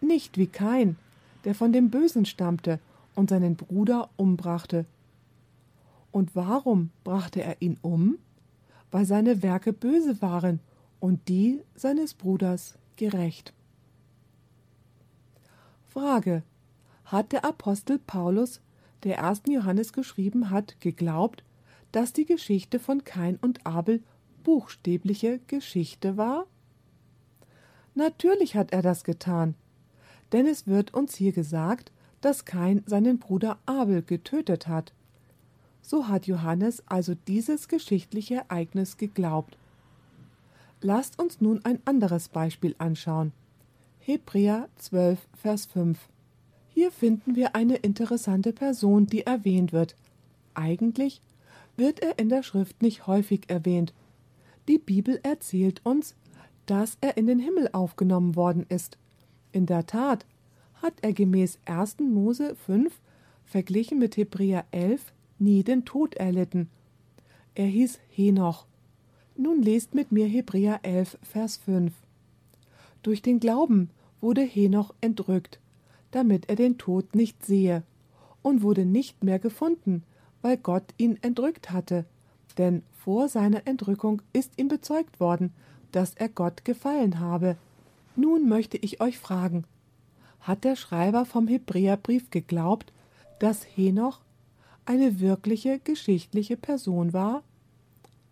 [0.00, 0.96] Nicht wie Kain,
[1.44, 2.80] der von dem Bösen stammte
[3.14, 4.86] und seinen Bruder umbrachte.
[6.16, 8.16] Und warum brachte er ihn um?
[8.90, 10.60] Weil seine Werke böse waren
[10.98, 13.52] und die seines Bruders gerecht.
[15.84, 16.42] Frage:
[17.04, 18.62] Hat der Apostel Paulus,
[19.02, 21.44] der ersten Johannes geschrieben hat, geglaubt,
[21.92, 24.02] dass die Geschichte von Kain und Abel
[24.42, 26.46] buchstäbliche Geschichte war?
[27.94, 29.54] Natürlich hat er das getan,
[30.32, 34.94] denn es wird uns hier gesagt, dass Kain seinen Bruder Abel getötet hat.
[35.88, 39.56] So hat Johannes also dieses geschichtliche Ereignis geglaubt.
[40.80, 43.30] Lasst uns nun ein anderes Beispiel anschauen.
[44.00, 45.96] Hebräer 12, Vers 5.
[46.74, 49.94] Hier finden wir eine interessante Person, die erwähnt wird.
[50.54, 51.20] Eigentlich
[51.76, 53.94] wird er in der Schrift nicht häufig erwähnt,
[54.66, 56.16] die Bibel erzählt uns,
[56.66, 58.98] dass er in den Himmel aufgenommen worden ist.
[59.52, 60.26] In der Tat
[60.82, 61.98] hat er gemäß 1.
[62.00, 62.92] Mose 5
[63.44, 66.68] verglichen mit Hebräer 11 nie den Tod erlitten.
[67.54, 68.66] Er hieß Henoch.
[69.36, 71.92] Nun lest mit mir Hebräer 11, Vers 5.
[73.02, 75.60] Durch den Glauben wurde Henoch entrückt,
[76.10, 77.82] damit er den Tod nicht sehe,
[78.42, 80.04] und wurde nicht mehr gefunden,
[80.40, 82.06] weil Gott ihn entrückt hatte
[82.58, 85.52] denn vor seiner Entrückung ist ihm bezeugt worden,
[85.92, 87.56] dass er Gott gefallen habe.
[88.16, 89.64] Nun möchte ich euch fragen,
[90.40, 92.92] hat der Schreiber vom Hebräerbrief geglaubt,
[93.38, 94.20] dass Henoch
[94.86, 97.42] eine wirkliche geschichtliche Person war?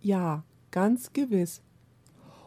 [0.00, 1.60] Ja, ganz gewiss.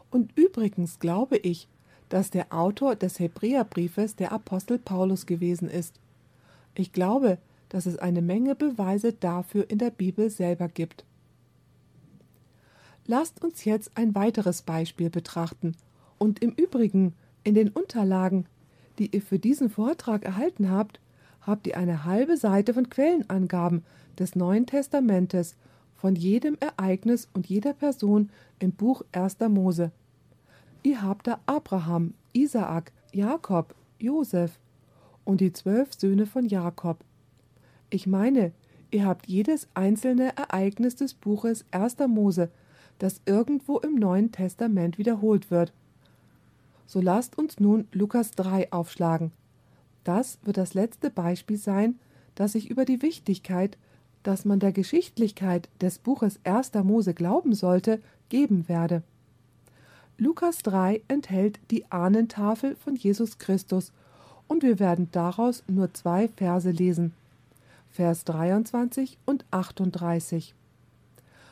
[0.10, 1.68] Und übrigens glaube ich,
[2.10, 6.00] dass der Autor des Hebräerbriefes der Apostel Paulus gewesen ist.
[6.76, 7.38] Ich glaube,
[7.70, 11.04] dass es eine Menge Beweise dafür in der Bibel selber gibt.
[13.06, 15.76] Lasst uns jetzt ein weiteres Beispiel betrachten.
[16.18, 18.46] Und im Übrigen, in den Unterlagen,
[19.00, 21.00] die ihr für diesen Vortrag erhalten habt,
[21.48, 23.84] habt ihr eine halbe Seite von Quellenangaben
[24.20, 25.56] des Neuen Testamentes
[25.96, 28.30] von jedem Ereignis und jeder Person
[28.60, 29.40] im Buch 1.
[29.50, 29.92] Mose.
[30.84, 34.60] Ihr habt da Abraham, Isaak, Jakob, Josef
[35.24, 37.00] und die zwölf Söhne von Jakob.
[37.90, 38.52] Ich meine,
[38.92, 41.98] ihr habt jedes einzelne Ereignis des Buches 1.
[42.08, 42.52] Mose
[43.00, 45.74] das irgendwo im Neuen Testament wiederholt wird.
[46.86, 49.32] So lasst uns nun Lukas 3 aufschlagen.
[50.08, 52.00] Das wird das letzte Beispiel sein,
[52.34, 53.78] das ich über die Wichtigkeit,
[54.24, 56.76] dass man der Geschichtlichkeit des Buches 1.
[56.76, 59.04] Mose glauben sollte, geben werde.
[60.18, 63.92] Lukas 3 enthält die Ahnentafel von Jesus Christus
[64.48, 67.12] und wir werden daraus nur zwei Verse lesen.
[67.90, 70.56] Vers 23 und 38.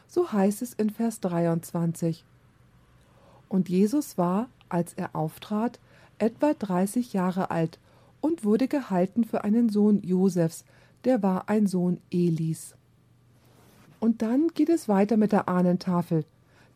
[0.07, 2.23] So heißt es in Vers 23.
[3.49, 5.77] Und Jesus war, als er auftrat,
[6.19, 7.79] etwa 30 Jahre alt
[8.25, 10.65] und wurde gehalten für einen Sohn Josefs,
[11.03, 12.73] der war ein Sohn Elis.
[13.99, 16.25] Und dann geht es weiter mit der Ahnentafel.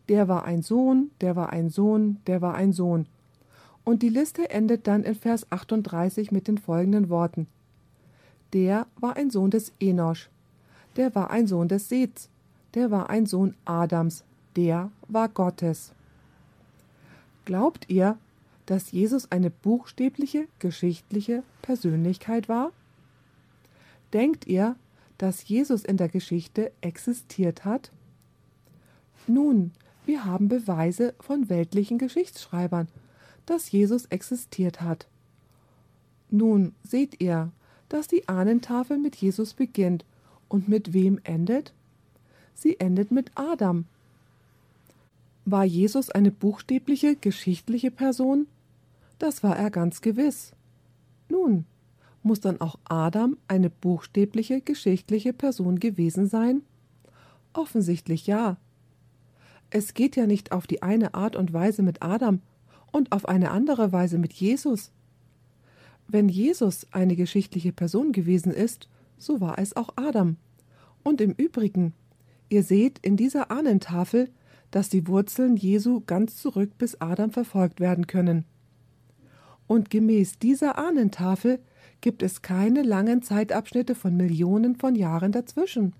[0.09, 3.07] Der war ein Sohn, der war ein Sohn, der war ein Sohn.
[3.83, 7.47] Und die Liste endet dann in Vers 38 mit den folgenden Worten.
[8.53, 10.29] Der war ein Sohn des Enosch,
[10.97, 12.29] der war ein Sohn des Seths,
[12.75, 14.23] der war ein Sohn Adams,
[14.55, 15.93] der war Gottes.
[17.45, 18.19] Glaubt ihr,
[18.69, 22.71] dass Jesus eine buchstäbliche, geschichtliche Persönlichkeit war?
[24.13, 24.75] Denkt ihr,
[25.17, 27.91] dass Jesus in der Geschichte existiert hat?
[29.25, 29.71] Nun,
[30.05, 32.87] wir haben Beweise von weltlichen Geschichtsschreibern,
[33.47, 35.07] dass Jesus existiert hat.
[36.29, 37.51] Nun seht ihr,
[37.89, 40.05] dass die Ahnentafel mit Jesus beginnt
[40.47, 41.73] und mit wem endet?
[42.53, 43.85] Sie endet mit Adam.
[45.45, 48.45] War Jesus eine buchstäbliche, geschichtliche Person?
[49.19, 50.53] Das war er ganz gewiss.
[51.29, 51.65] Nun,
[52.23, 56.63] muss dann auch Adam eine buchstäbliche, geschichtliche Person gewesen sein?
[57.53, 58.57] Offensichtlich ja.
[59.69, 62.41] Es geht ja nicht auf die eine Art und Weise mit Adam
[62.91, 64.91] und auf eine andere Weise mit Jesus.
[66.07, 70.37] Wenn Jesus eine geschichtliche Person gewesen ist, so war es auch Adam.
[71.03, 71.93] Und im Übrigen,
[72.49, 74.29] Ihr seht in dieser Ahnentafel,
[74.71, 78.43] dass die Wurzeln Jesu ganz zurück bis Adam verfolgt werden können.
[79.69, 81.59] Und gemäß dieser Ahnentafel
[82.01, 85.93] gibt es keine langen Zeitabschnitte von Millionen von Jahren dazwischen.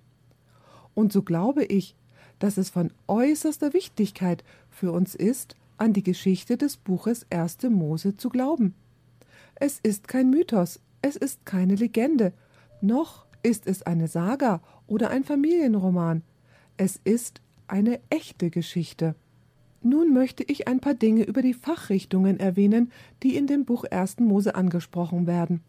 [0.96, 1.96] Und so glaube ich,
[2.40, 7.62] dass es von äußerster Wichtigkeit für uns ist, an die Geschichte des Buches 1.
[7.70, 8.74] Mose zu glauben.
[9.54, 12.34] Es ist kein Mythos, es ist keine Legende,
[12.82, 16.24] noch ist es eine Saga oder ein Familienroman.
[16.76, 19.14] Es ist eine echte Geschichte.
[19.82, 22.92] Nun möchte ich ein paar Dinge über die Fachrichtungen erwähnen,
[23.24, 24.20] die in dem Buch 1.
[24.20, 25.62] Mose angesprochen werden.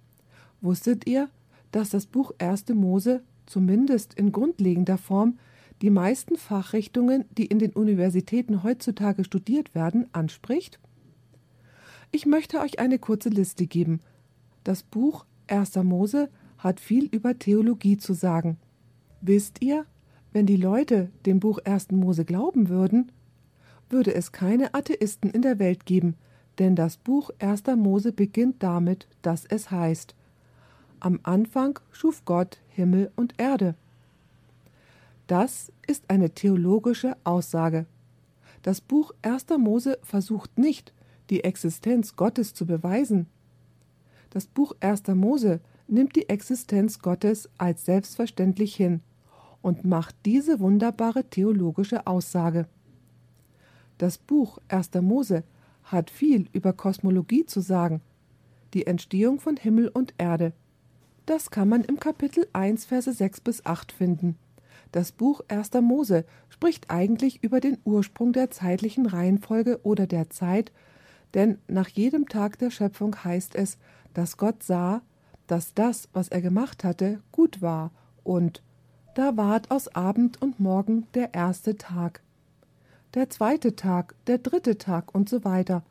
[0.61, 1.29] Wusstet ihr,
[1.71, 2.71] dass das Buch 1.
[2.71, 5.39] Mose, zumindest in grundlegender Form,
[5.81, 10.79] die meisten Fachrichtungen, die in den Universitäten heutzutage studiert werden, anspricht?
[12.11, 14.01] Ich möchte euch eine kurze Liste geben.
[14.65, 15.77] Das Buch 1.
[15.77, 18.59] Mose hat viel über Theologie zu sagen.
[19.21, 19.87] Wisst ihr,
[20.33, 21.93] wenn die Leute dem Buch 1.
[21.93, 23.13] Mose glauben würden,
[23.91, 26.15] würde es keine Atheisten in der Welt geben,
[26.59, 27.65] denn das Buch 1.
[27.77, 30.15] Mose beginnt damit, dass es heißt:
[31.01, 33.75] Am Anfang schuf Gott Himmel und Erde.
[35.27, 37.87] Das ist eine theologische Aussage.
[38.63, 39.47] Das Buch 1.
[39.59, 40.93] Mose versucht nicht,
[41.31, 43.27] die Existenz Gottes zu beweisen.
[44.31, 45.09] Das Buch 1.
[45.09, 49.01] Mose nimmt die Existenz Gottes als selbstverständlich hin
[49.63, 52.67] und macht diese wunderbare theologische Aussage.
[54.01, 54.93] Das Buch 1.
[55.03, 55.45] Mose
[55.85, 58.01] hat viel über Kosmologie zu sagen,
[58.73, 60.55] die Entstehung von Himmel und Erde.
[61.27, 64.39] Das kann man im Kapitel 1, Verse 6 bis 8 finden.
[64.91, 65.73] Das Buch 1.
[65.83, 70.73] Mose spricht eigentlich über den Ursprung der zeitlichen Reihenfolge oder der Zeit,
[71.35, 73.77] denn nach jedem Tag der Schöpfung heißt es,
[74.15, 75.03] dass Gott sah,
[75.47, 77.91] dass das, was er gemacht hatte, gut war,
[78.25, 78.63] und
[79.15, 82.23] da ward aus Abend und Morgen der erste Tag,
[83.15, 85.83] der zweite Tag, der dritte Tag und so weiter.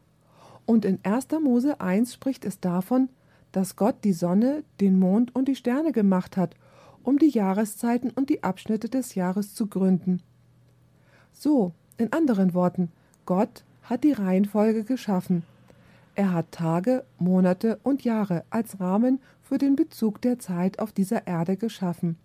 [0.65, 1.27] Und in 1.
[1.43, 3.10] Mose 1 spricht es davon,
[3.51, 6.55] dass Gott die Sonne, den Mond und die Sterne gemacht hat,
[7.03, 10.21] um die Jahreszeiten und die Abschnitte des Jahres zu gründen.
[11.34, 12.91] So, in anderen Worten,
[13.25, 15.43] Gott hat die Reihenfolge geschaffen.
[16.15, 21.25] Er hat Tage, Monate und Jahre als Rahmen für den Bezug der Zeit auf dieser
[21.27, 22.17] Erde geschaffen.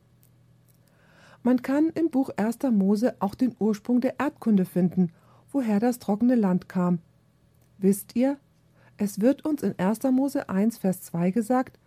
[1.44, 2.59] Man kann im Buch 1.
[2.72, 5.12] Mose auch den Ursprung der Erdkunde finden,
[5.52, 7.00] woher das trockene Land kam.
[7.76, 8.38] Wisst ihr,
[8.96, 10.04] es wird uns in 1.
[10.04, 11.78] Mose 1, Vers 2 gesagt,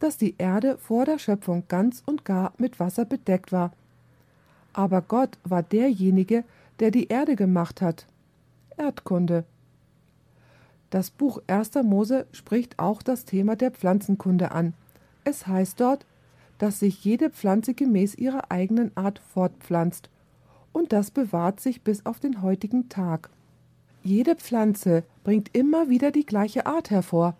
[0.00, 3.72] dass die Erde vor der Schöpfung ganz und gar mit Wasser bedeckt war.
[4.72, 6.42] Aber Gott war derjenige,
[6.80, 8.06] der die Erde gemacht hat.
[8.76, 9.44] Erdkunde.
[10.90, 11.74] Das Buch 1.
[11.84, 14.74] Mose spricht auch das Thema der Pflanzenkunde an.
[15.22, 16.04] Es heißt dort,
[16.58, 20.08] dass sich jede Pflanze gemäß ihrer eigenen Art fortpflanzt,
[20.72, 23.30] und das bewahrt sich bis auf den heutigen Tag.
[24.02, 27.34] Jede Pflanze bringt immer wieder die gleiche Art hervor.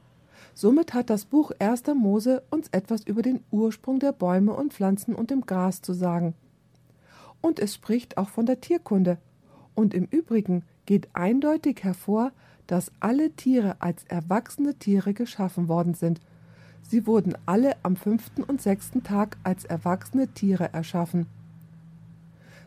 [0.55, 1.83] Somit hat das Buch 1.
[1.95, 6.35] Mose uns etwas über den Ursprung der Bäume und Pflanzen und dem Gras zu sagen.
[7.43, 9.19] Und es spricht auch von der Tierkunde.
[9.75, 12.33] Und im Übrigen geht eindeutig hervor,
[12.67, 16.21] dass alle Tiere als erwachsene Tiere geschaffen worden sind–
[16.89, 21.27] Sie wurden alle am fünften und sechsten Tag als erwachsene Tiere erschaffen.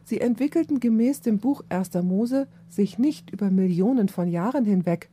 [0.03, 1.93] Sie entwickelten gemäß dem Buch 1.
[2.03, 5.09] Mose sich nicht über Millionen von Jahren hinweg.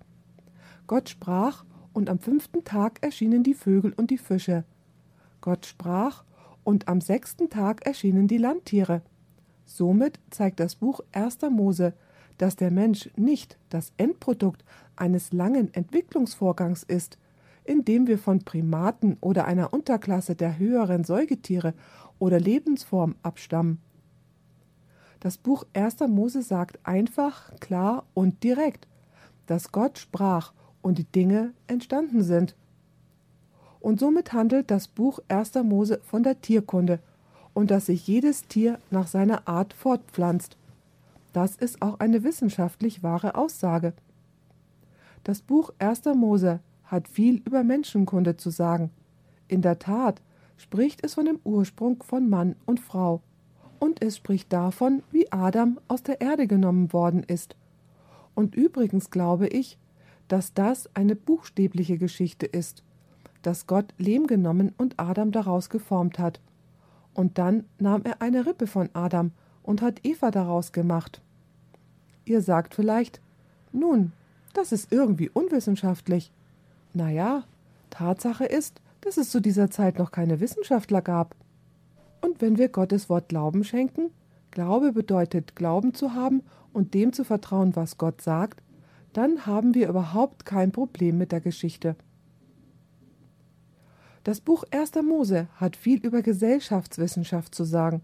[0.87, 4.65] Gott sprach, und am fünften Tag erschienen die Vögel und die Fische.
[5.41, 6.25] Gott sprach,
[6.65, 9.03] und am sechsten Tag erschienen die Landtiere.
[9.65, 11.39] Somit zeigt das Buch 1.
[11.51, 11.95] Mose,
[12.39, 14.65] dass der Mensch nicht das Endprodukt
[14.97, 17.19] eines langen Entwicklungsvorgangs ist,
[17.67, 21.75] indem wir von Primaten oder einer Unterklasse der höheren Säugetiere
[22.19, 23.79] oder Lebensform abstammen.
[25.21, 26.01] Das Buch 1.
[26.09, 28.87] Mose sagt einfach, klar und direkt,
[29.47, 30.53] dass Gott sprach
[30.83, 32.55] und die Dinge entstanden sind.
[33.81, 35.55] Und somit handelt das Buch 1.
[35.65, 37.01] Mose von der Tierkunde
[37.55, 40.57] und dass sich jedes Tier nach seiner Art fortpflanzt.
[41.33, 43.95] Das ist auch eine wissenschaftlich wahre Aussage.
[45.25, 46.05] Das Buch 1.
[46.15, 48.91] Mose hat viel über Menschenkunde zu sagen.
[49.49, 50.23] In der Tat
[50.57, 53.23] spricht es von dem Ursprung von Mann und Frau.
[53.79, 57.57] Und es spricht davon, wie Adam aus der Erde genommen worden ist.
[58.35, 59.79] Und übrigens glaube ich,
[60.29, 62.83] dass das eine buchstäbliche Geschichte ist,
[63.43, 66.41] dass Gott Lehm genommen und Adam daraus geformt hat.
[67.15, 69.33] Und dann nahm er eine Rippe von Adam
[69.63, 71.23] und hat Eva daraus gemacht.
[72.25, 73.21] Ihr sagt vielleicht,
[73.73, 74.13] nun,
[74.53, 76.33] das ist irgendwie unwissenschaftlich.
[76.97, 77.45] Naja,
[77.91, 81.37] Tatsache ist, dass es zu dieser Zeit noch keine Wissenschaftler gab.
[82.23, 84.09] Und wenn wir Gottes Wort Glauben schenken,
[84.51, 86.41] Glaube bedeutet, Glauben zu haben
[86.73, 88.63] und dem zu vertrauen, was Gott sagt,
[89.13, 91.97] dann haben wir überhaupt kein Problem mit der Geschichte.
[94.25, 94.93] Das Buch 1.
[95.07, 98.01] Mose hat viel über Gesellschaftswissenschaft zu sagen.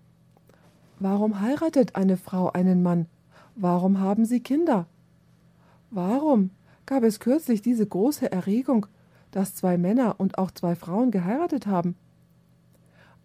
[0.99, 3.07] Warum heiratet eine Frau einen Mann?
[3.57, 4.87] Warum haben sie Kinder?
[5.91, 6.51] Warum
[6.93, 8.85] gab es kürzlich diese große Erregung,
[9.31, 11.95] dass zwei Männer und auch zwei Frauen geheiratet haben?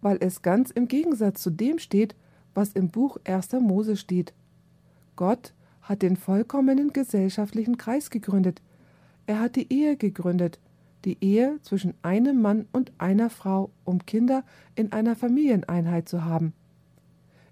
[0.00, 2.16] Weil es ganz im Gegensatz zu dem steht,
[2.54, 3.52] was im Buch 1.
[3.60, 4.32] Mose steht.
[5.16, 5.52] Gott
[5.82, 8.62] hat den vollkommenen gesellschaftlichen Kreis gegründet.
[9.26, 10.58] Er hat die Ehe gegründet,
[11.04, 14.44] die Ehe zwischen einem Mann und einer Frau, um Kinder
[14.76, 16.54] in einer Familieneinheit zu haben.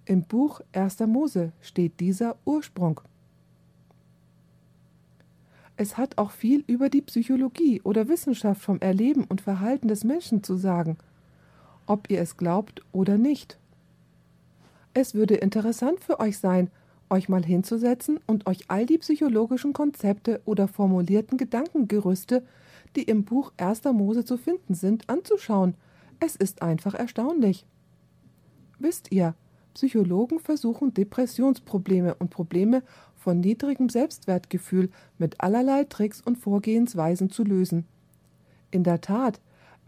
[0.06, 0.98] Im Buch 1.
[1.00, 3.02] Mose steht dieser Ursprung.
[5.76, 10.42] Es hat auch viel über die Psychologie oder Wissenschaft vom Erleben und Verhalten des Menschen
[10.42, 10.96] zu sagen,
[11.86, 13.58] ob ihr es glaubt oder nicht.
[14.94, 16.70] Es würde interessant für euch sein,
[17.10, 22.42] euch mal hinzusetzen und euch all die psychologischen Konzepte oder formulierten Gedankengerüste,
[22.96, 23.84] die im Buch 1.
[23.84, 25.74] Mose zu finden sind, anzuschauen.
[26.18, 27.66] Es ist einfach erstaunlich.
[28.78, 29.34] Wisst ihr,
[29.74, 32.82] Psychologen versuchen Depressionsprobleme und Probleme
[33.26, 37.84] von niedrigem Selbstwertgefühl mit allerlei Tricks und Vorgehensweisen zu lösen.
[38.70, 39.40] In der Tat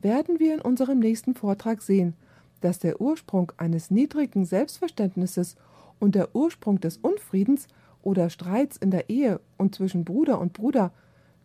[0.03, 2.15] werden wir in unserem nächsten Vortrag sehen,
[2.63, 5.55] dass der Ursprung eines niedrigen Selbstverständnisses
[6.01, 7.69] und der Ursprung des Unfriedens
[8.03, 10.91] oder Streits in der Ehe und zwischen Bruder und Bruder,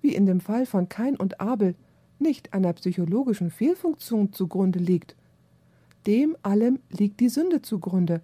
[0.02, 1.76] wie in dem Fall von Kain und Abel,
[2.18, 5.16] nicht einer psychologischen Fehlfunktion zugrunde liegt.
[6.08, 8.24] Dem allem liegt die Sünde zugrunde.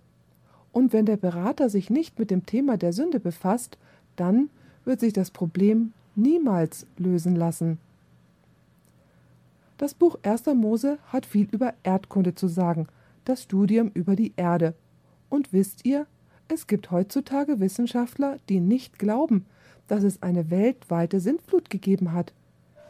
[0.71, 3.77] Und wenn der Berater sich nicht mit dem Thema der Sünde befasst,
[4.15, 4.49] dann
[4.85, 7.79] wird sich das Problem niemals lösen lassen.
[9.77, 10.47] Das Buch 1.
[10.55, 12.87] Mose hat viel über Erdkunde zu sagen,
[13.23, 14.73] das Studium über die Erde.
[15.29, 16.05] Und wisst ihr,
[16.49, 19.45] es gibt heutzutage Wissenschaftler, die nicht glauben,
[19.87, 22.33] dass es eine weltweite Sintflut gegeben hat.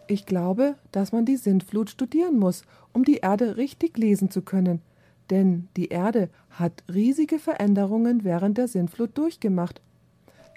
[0.08, 2.64] Ich glaube, dass man die Sintflut studieren muss,
[2.94, 4.82] um die Erde richtig lesen zu können,
[5.30, 9.82] denn die Erde hat riesige Veränderungen während der Sintflut durchgemacht.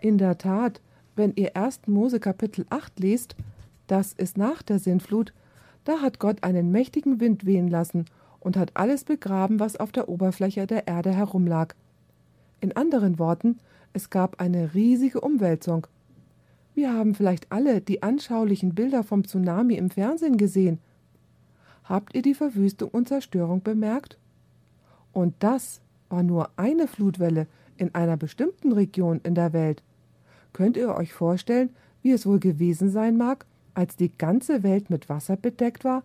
[0.00, 0.80] In der Tat,
[1.14, 1.82] wenn ihr 1.
[1.86, 3.36] Mose Kapitel 8 lest,
[3.86, 5.32] das ist nach der Sintflut,
[5.84, 8.06] da hat Gott einen mächtigen Wind wehen lassen
[8.40, 11.74] und hat alles begraben, was auf der Oberfläche der Erde herumlag.
[12.60, 13.58] In anderen Worten,
[13.92, 15.86] es gab eine riesige Umwälzung.
[16.74, 20.78] Wir haben vielleicht alle die anschaulichen Bilder vom Tsunami im Fernsehen gesehen.
[21.84, 24.16] Habt ihr die Verwüstung und Zerstörung bemerkt?
[25.12, 27.46] Und das war nur eine Flutwelle
[27.76, 29.82] in einer bestimmten Region in der Welt.
[30.52, 31.70] Könnt ihr euch vorstellen,
[32.02, 36.02] wie es wohl gewesen sein mag, als die ganze Welt mit Wasser bedeckt war,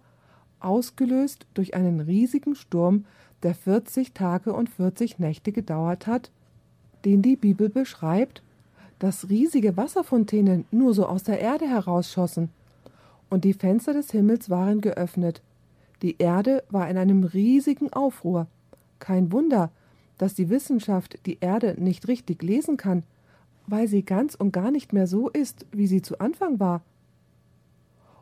[0.59, 3.05] ausgelöst durch einen riesigen Sturm,
[3.43, 6.31] der 40 Tage und 40 Nächte gedauert hat?
[7.05, 8.41] den die Bibel beschreibt,
[8.99, 12.49] dass riesige Wasserfontänen nur so aus der Erde herausschossen,
[13.29, 15.41] und die Fenster des Himmels waren geöffnet.
[16.01, 18.47] Die Erde war in einem riesigen Aufruhr.
[18.99, 19.71] Kein Wunder,
[20.17, 23.03] dass die Wissenschaft die Erde nicht richtig lesen kann,
[23.67, 26.81] weil sie ganz und gar nicht mehr so ist, wie sie zu Anfang war.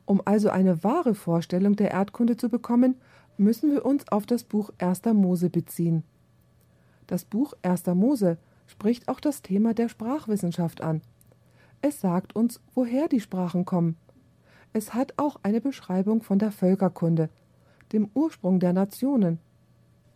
[0.05, 2.95] Um also eine wahre Vorstellung der Erdkunde zu bekommen,
[3.37, 5.05] müssen wir uns auf das Buch 1.
[5.13, 6.03] Mose beziehen.
[7.07, 7.87] Das Buch 1.
[7.87, 11.01] Mose spricht auch das Thema der Sprachwissenschaft an.
[11.81, 13.97] Es sagt uns, woher die Sprachen kommen.
[14.73, 17.29] Es hat auch eine Beschreibung von der Völkerkunde,
[17.93, 19.39] dem Ursprung der Nationen.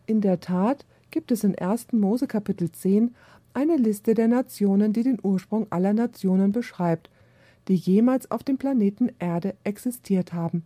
[0.10, 1.94] In der Tat gibt es in 1.
[1.94, 3.14] Mose Kapitel 10
[3.54, 7.12] eine Liste der Nationen, die den Ursprung aller Nationen beschreibt,
[7.68, 10.64] die jemals auf dem Planeten Erde existiert haben.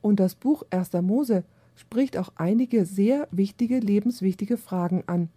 [0.00, 0.94] Und das Buch 1.
[1.02, 1.44] Mose
[1.76, 5.28] spricht auch einige sehr wichtige, lebenswichtige Fragen an.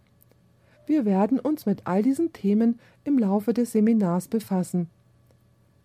[0.86, 4.88] Wir werden uns mit all diesen Themen im Laufe des Seminars befassen.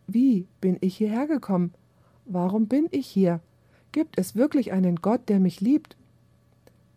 [0.07, 1.73] Wie bin ich hierher gekommen?
[2.23, 3.41] Warum bin ich hier?
[3.91, 5.97] Gibt es wirklich einen Gott, der mich liebt?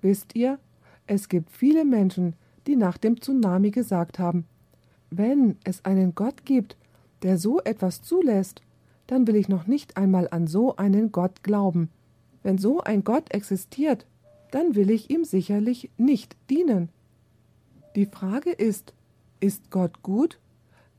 [0.05, 0.59] Wisst ihr,
[1.07, 2.35] es gibt viele Menschen,
[2.67, 4.45] die nach dem Tsunami gesagt haben,
[5.09, 6.77] wenn es einen Gott gibt,
[7.23, 8.61] der so etwas zulässt,
[9.07, 11.89] dann will ich noch nicht einmal an so einen Gott glauben.
[12.43, 14.05] Wenn so ein Gott existiert,
[14.51, 16.91] dann will ich ihm sicherlich nicht dienen.
[17.97, 18.93] Die Frage ist,
[19.41, 20.39] ist Gott gut?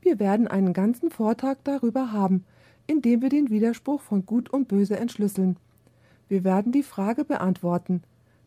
[0.00, 2.44] Wir werden einen ganzen Vortrag darüber haben,
[2.88, 5.58] in dem wir den Widerspruch von Gut und Böse entschlüsseln.
[6.26, 8.02] Wir werden die Frage beantworten,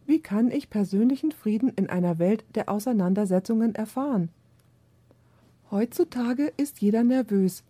[0.09, 4.29] wie kann ich persönlichen Frieden in einer Welt der Auseinandersetzungen erfahren?
[5.69, 7.63] Heutzutage ist jeder nervös.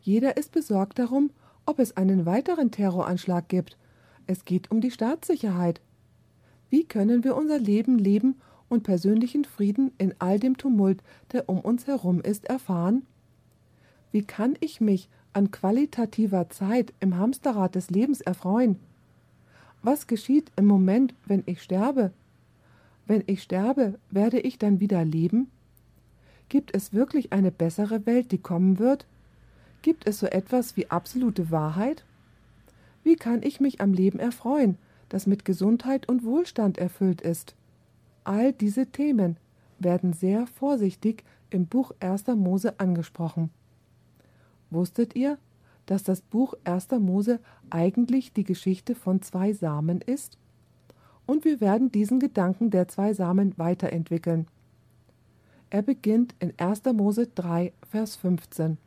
[0.00, 1.30] Jeder ist besorgt darum,
[1.66, 3.76] ob es einen weiteren Terroranschlag gibt.
[4.26, 5.80] Es geht um die Staatssicherheit.
[6.68, 11.60] Wie können wir unser Leben leben und persönlichen Frieden in all dem Tumult, der um
[11.60, 13.06] uns herum ist, erfahren?
[14.10, 18.80] Wie kann ich mich an qualitativer Zeit im Hamsterrad des Lebens erfreuen?
[19.84, 22.10] Was geschieht im Moment, wenn ich sterbe?
[23.06, 25.50] Wenn ich sterbe, werde ich dann wieder leben?
[26.48, 29.06] Gibt es wirklich eine bessere Welt, die kommen wird?
[29.82, 32.02] Gibt es so etwas wie absolute Wahrheit?
[33.02, 34.78] Wie kann ich mich am Leben erfreuen,
[35.10, 37.54] das mit Gesundheit und Wohlstand erfüllt ist?
[38.24, 39.36] All diese Themen
[39.78, 42.28] werden sehr vorsichtig im Buch 1.
[42.28, 43.50] Mose angesprochen.
[44.70, 45.36] Wusstet ihr,
[45.86, 46.90] dass das Buch 1.
[46.98, 50.38] Mose eigentlich die Geschichte von zwei Samen ist?
[51.26, 54.46] Und wir werden diesen Gedanken der zwei Samen weiterentwickeln.
[55.70, 56.84] Er beginnt in 1.
[56.92, 58.78] Mose 3, Vers 15.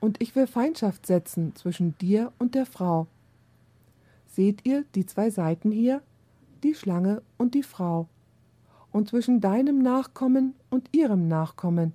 [0.00, 3.06] Und ich will Feindschaft setzen zwischen dir und der Frau.
[4.28, 6.02] Seht ihr die zwei Seiten hier?
[6.62, 8.08] Die Schlange und die Frau.
[8.92, 11.92] Und zwischen deinem Nachkommen und ihrem Nachkommen.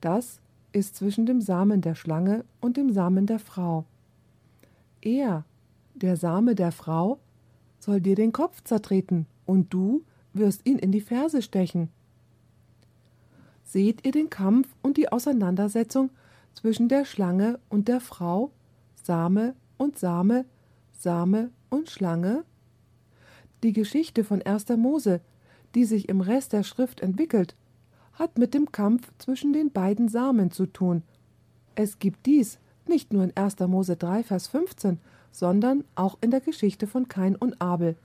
[0.00, 0.41] Das
[0.72, 3.84] ist zwischen dem Samen der Schlange und dem Samen der Frau.
[5.00, 5.44] Er,
[5.94, 7.18] der Same der Frau,
[7.78, 11.88] soll dir den Kopf zertreten, und du wirst ihn in die Ferse stechen.
[13.64, 16.10] Seht ihr den Kampf und die Auseinandersetzung
[16.54, 18.50] zwischen der Schlange und der Frau,
[19.02, 20.44] Same und Same,
[20.92, 22.44] Same und Schlange?
[23.62, 24.68] Die Geschichte von 1.
[24.76, 25.20] Mose,
[25.74, 27.56] die sich im Rest der Schrift entwickelt,
[28.14, 31.02] hat mit dem Kampf zwischen den beiden Samen zu tun.
[31.74, 33.60] Es gibt dies nicht nur in 1.
[33.60, 34.98] Mose 3, Vers 15,
[35.30, 37.96] sondern auch in der Geschichte von Kain und Abel.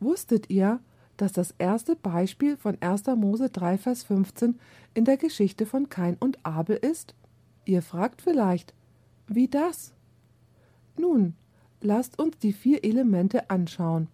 [0.00, 0.80] Wusstet ihr,
[1.16, 3.06] dass das erste Beispiel von 1.
[3.16, 4.58] Mose 3, Vers 15
[4.94, 7.14] in der Geschichte von Kain und Abel ist?
[7.64, 8.74] Ihr fragt vielleicht,
[9.26, 9.92] wie das?
[10.96, 11.34] Nun,
[11.80, 14.08] lasst uns die vier Elemente anschauen.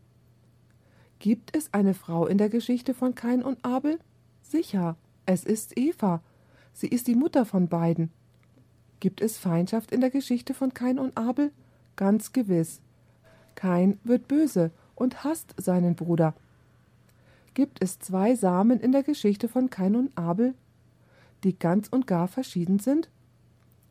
[1.19, 3.99] Gibt es eine Frau in der Geschichte von Kain und Abel?
[4.43, 4.97] Sicher,
[5.31, 6.23] es ist Eva.
[6.73, 8.11] Sie ist die Mutter von beiden.
[9.01, 11.53] Gibt es Feindschaft in der Geschichte von Kain und Abel?
[11.97, 12.81] Ganz gewiss.
[13.55, 16.35] Kain wird böse und hasst seinen Bruder
[17.55, 20.55] gibt es zwei Samen in der Geschichte von Kain und Abel,
[21.45, 23.11] die ganz und gar verschieden sind?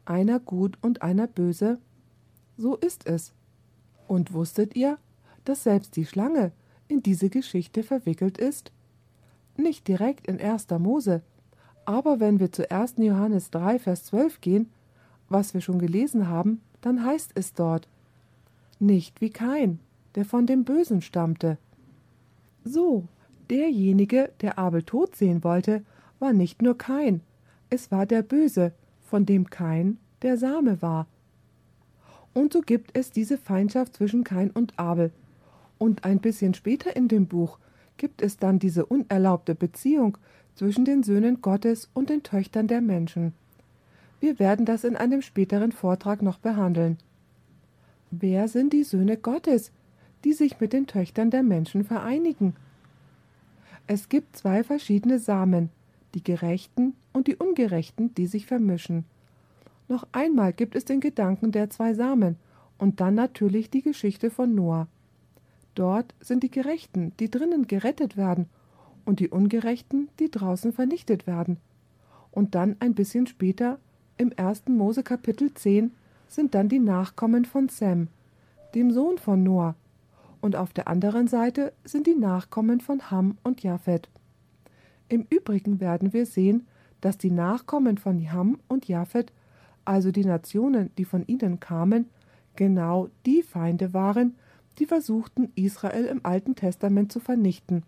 [0.05, 1.77] Einer gut und einer böse?
[2.57, 3.33] So ist es.
[4.07, 4.97] Und wusstet ihr,
[5.45, 6.51] dass selbst die Schlange
[6.87, 8.71] in diese Geschichte verwickelt ist?
[9.55, 10.67] Nicht direkt in 1.
[10.79, 11.21] Mose,
[11.89, 12.97] aber wenn wir zu 1.
[12.97, 14.69] Johannes 3, Vers 12 gehen,
[15.27, 17.87] was wir schon gelesen haben, dann heißt es dort,
[18.79, 19.79] nicht wie Kain,
[20.13, 21.57] der von dem Bösen stammte.
[22.63, 23.07] So,
[23.49, 25.83] Derjenige, der Abel tot sehen wollte,
[26.19, 27.21] war nicht nur Kain,
[27.71, 31.07] es war der Böse, von dem Kain der Same war.
[32.35, 35.11] Und so gibt es diese Feindschaft zwischen Kain und Abel.
[35.79, 37.57] Und ein bisschen später in dem Buch
[37.97, 40.19] gibt es dann diese unerlaubte Beziehung
[40.59, 43.31] zwischen den Söhnen Gottes und den Töchtern der Menschen.
[44.19, 46.97] Wir werden das in einem späteren Vortrag noch behandeln.
[48.11, 49.71] Wer sind die Söhne Gottes,
[50.25, 52.57] die sich mit den Töchtern der Menschen vereinigen?
[53.87, 55.69] Es gibt zwei verschiedene Samen,
[56.13, 59.05] die Gerechten und die Ungerechten, die sich vermischen.
[59.87, 62.35] Noch einmal gibt es den Gedanken der zwei Samen
[62.77, 64.89] und dann natürlich die Geschichte von Noah.
[65.73, 68.49] Dort sind die Gerechten, die drinnen gerettet werden,
[69.09, 71.57] und die Ungerechten, die draußen vernichtet werden.
[72.29, 73.79] Und dann ein bisschen später,
[74.17, 74.67] im 1.
[74.67, 75.91] Mose Kapitel 10,
[76.27, 78.09] sind dann die Nachkommen von Sem,
[78.75, 79.73] dem Sohn von Noah,
[80.41, 84.09] und auf der anderen Seite sind die Nachkommen von Ham und Japhet.
[85.07, 86.67] Im Übrigen werden wir sehen,
[87.01, 89.33] dass die Nachkommen von Ham und Japhet,
[89.85, 92.05] also die Nationen, die von ihnen kamen,
[92.55, 94.35] genau die Feinde waren,
[94.77, 97.81] die versuchten, Israel im Alten Testament zu vernichten.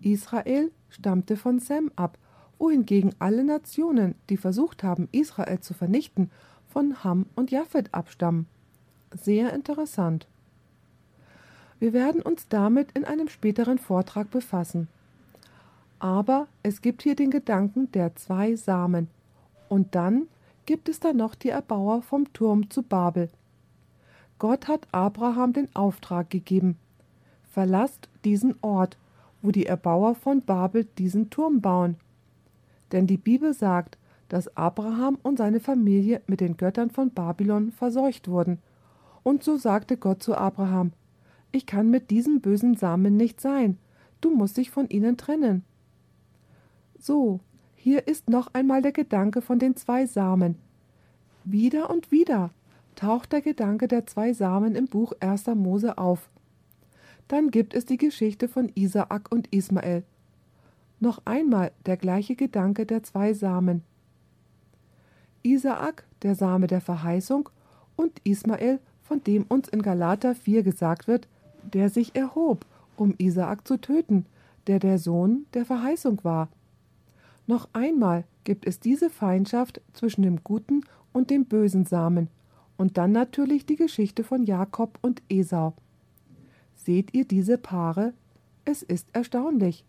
[0.00, 2.18] Israel stammte von Sem ab,
[2.58, 6.30] wohingegen alle Nationen, die versucht haben, Israel zu vernichten,
[6.68, 8.46] von Ham und Japhet abstammen.
[9.12, 10.26] Sehr interessant.
[11.80, 14.88] Wir werden uns damit in einem späteren Vortrag befassen.
[15.98, 19.08] Aber es gibt hier den Gedanken der zwei Samen.
[19.68, 20.28] Und dann
[20.66, 23.30] gibt es da noch die Erbauer vom Turm zu Babel.
[24.38, 26.78] Gott hat Abraham den Auftrag gegeben.
[27.50, 28.96] Verlasst diesen Ort,
[29.42, 31.96] wo die Erbauer von Babel diesen Turm bauen.
[32.92, 38.28] Denn die Bibel sagt, dass Abraham und seine Familie mit den Göttern von Babylon verseucht
[38.28, 38.58] wurden.
[39.22, 40.92] Und so sagte Gott zu Abraham,
[41.52, 43.76] ich kann mit diesem bösen Samen nicht sein.
[44.20, 45.64] Du musst dich von ihnen trennen.
[46.98, 47.40] So,
[47.74, 50.56] hier ist noch einmal der Gedanke von den zwei Samen.
[51.44, 52.50] Wieder und wieder
[52.94, 55.46] taucht der Gedanke der zwei Samen im Buch 1.
[55.54, 56.28] Mose auf.
[57.30, 60.02] Dann gibt es die Geschichte von Isaak und Ismael.
[60.98, 63.84] Noch einmal der gleiche Gedanke der zwei Samen.
[65.44, 67.48] Isaak, der Same der Verheißung,
[67.94, 71.28] und Ismael, von dem uns in Galater 4 gesagt wird,
[71.62, 72.66] der sich erhob,
[72.96, 74.26] um Isaak zu töten,
[74.66, 76.48] der der Sohn der Verheißung war.
[77.46, 80.80] Noch einmal gibt es diese Feindschaft zwischen dem guten
[81.12, 82.26] und dem bösen Samen,
[82.76, 85.74] und dann natürlich die Geschichte von Jakob und Esau.
[86.84, 88.14] Seht ihr diese Paare?
[88.64, 89.84] Es ist erstaunlich.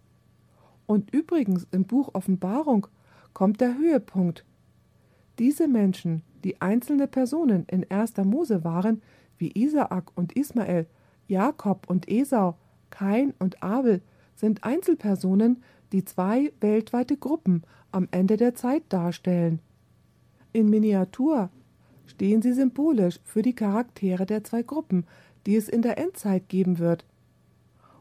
[0.88, 2.88] Und übrigens im Buch Offenbarung
[3.34, 4.44] kommt der Höhepunkt.
[5.40, 9.02] Diese Menschen, die einzelne Personen in erster Mose waren,
[9.38, 10.86] wie Isaak und Ismael,
[11.30, 12.58] Jakob und Esau,
[12.90, 14.02] Kain und Abel,
[14.36, 15.64] sind Einzelpersonen,
[15.94, 17.64] die zwei weltweite Gruppen
[17.94, 19.60] am Ende der Zeit darstellen.
[20.52, 21.50] In Miniatur
[22.06, 25.06] stehen sie symbolisch für die Charaktere der zwei Gruppen,
[25.46, 27.06] die es in der Endzeit geben wird.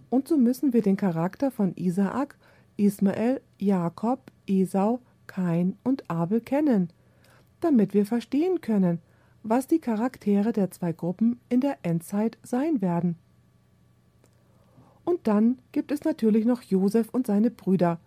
[0.08, 2.36] Und so müssen wir den Charakter von Isaak,
[2.76, 6.90] Ismael, Jakob, Esau, Kain und Abel kennen,
[7.60, 8.98] damit wir verstehen können,
[9.42, 13.16] was die Charaktere der zwei Gruppen in der Endzeit sein werden.
[15.04, 17.98] Und dann gibt es natürlich noch Josef und seine Brüder,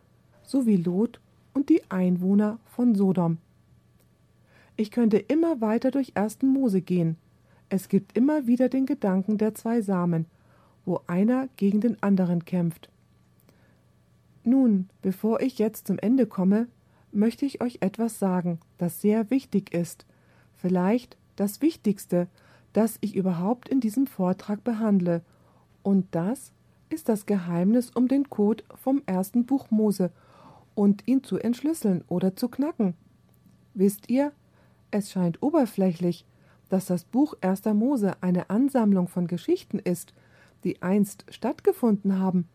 [0.43, 1.19] sowie Lot
[1.53, 3.37] und die Einwohner von Sodom.
[4.75, 7.17] Ich könnte immer weiter durch ersten Mose gehen.
[7.69, 10.25] Es gibt immer wieder den Gedanken der zwei Samen,
[10.85, 12.89] wo einer gegen den anderen kämpft.
[14.43, 16.67] Nun, bevor ich jetzt zum Ende komme,
[17.11, 20.05] möchte ich euch etwas sagen, das sehr wichtig ist,
[20.57, 22.27] vielleicht das Wichtigste,
[22.73, 25.21] das ich überhaupt in diesem Vortrag behandle,
[25.83, 26.51] und das
[26.89, 30.11] ist das Geheimnis um den Code vom ersten Buch Mose
[30.75, 32.93] und ihn zu entschlüsseln oder zu knacken.
[33.73, 34.31] Wisst ihr,
[34.91, 36.25] es scheint oberflächlich,
[36.73, 40.11] dass das Buch erster Mose eine Ansammlung von Geschichten ist,
[40.63, 42.47] die einst stattgefunden haben.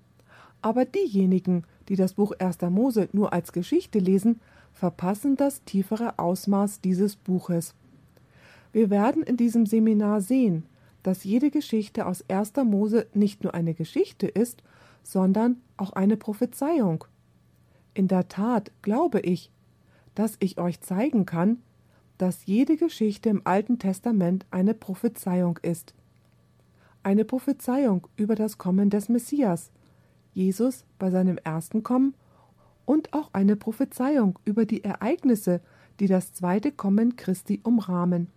[0.60, 4.40] Aber diejenigen, die das Buch erster Mose nur als Geschichte lesen,
[4.72, 7.76] verpassen das tiefere Ausmaß dieses Buches.
[8.72, 10.64] Wir werden in diesem Seminar sehen,
[11.04, 14.64] dass jede Geschichte aus erster Mose nicht nur eine Geschichte ist,
[15.04, 17.04] sondern auch eine Prophezeiung.
[17.94, 19.52] In der Tat glaube ich,
[20.16, 21.58] dass ich euch zeigen kann,
[22.18, 25.94] dass jede Geschichte im Alten Testament eine Prophezeiung ist.
[27.02, 29.70] Eine Prophezeiung über das Kommen des Messias,
[30.34, 32.14] Jesus bei seinem ersten Kommen
[32.84, 35.60] und auch eine Prophezeiung über die Ereignisse,
[36.00, 38.28] die das zweite Kommen Christi umrahmen.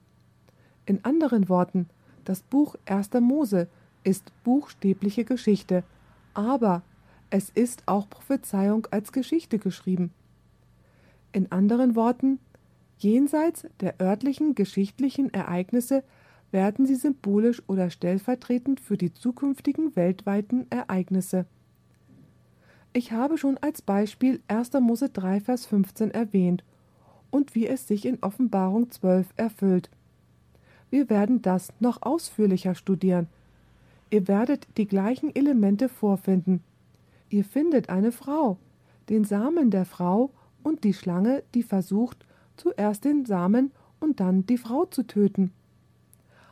[0.86, 1.89] In anderen Worten,
[2.25, 3.11] das Buch 1.
[3.19, 3.67] Mose
[4.03, 5.84] ist buchstäbliche Geschichte,
[6.34, 6.82] aber
[7.29, 10.11] es ist auch Prophezeiung als Geschichte geschrieben.
[11.32, 12.39] In anderen Worten,
[13.04, 16.04] jenseits der örtlichen geschichtlichen Ereignisse
[16.52, 21.45] werden sie symbolisch oder stellvertretend für die zukünftigen weltweiten Ereignisse.
[22.93, 24.74] Ich habe schon als Beispiel 1.
[24.82, 26.64] Mose 3, Vers 15 erwähnt
[27.30, 29.89] und wie es sich in Offenbarung 12 erfüllt.
[30.89, 33.28] Wir werden das noch ausführlicher studieren.
[34.10, 36.62] Ihr werdet die gleichen Elemente vorfinden.
[37.30, 38.58] Ihr findet eine Frau,
[39.08, 40.32] den Samen der Frau
[40.64, 42.26] und die Schlange, die versucht,
[42.62, 45.51] zuerst den Samen und dann die Frau zu töten.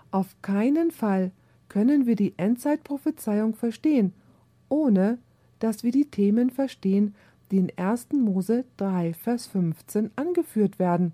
[0.09, 1.31] Auf keinen Fall
[1.67, 4.13] können wir die Endzeitprophezeiung verstehen,
[4.69, 5.19] ohne
[5.59, 7.13] dass wir die Themen verstehen,
[7.51, 8.07] die in 1.
[8.13, 11.11] Mose 3, Vers 15 angeführt werden.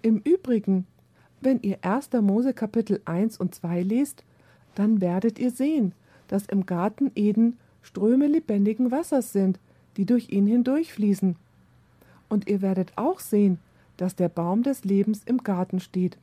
[0.00, 0.86] Im Übrigen,
[1.42, 2.12] wenn ihr 1.
[2.22, 4.24] Mose Kapitel 1 und 2 lest,
[4.74, 5.92] dann werdet ihr sehen,
[6.28, 9.58] dass im Garten Eden Ströme lebendigen Wassers sind,
[9.96, 11.36] die durch ihn hindurchfließen.
[12.28, 13.58] Und ihr werdet auch sehen,
[13.98, 16.16] dass der Baum des Lebens im Garten steht.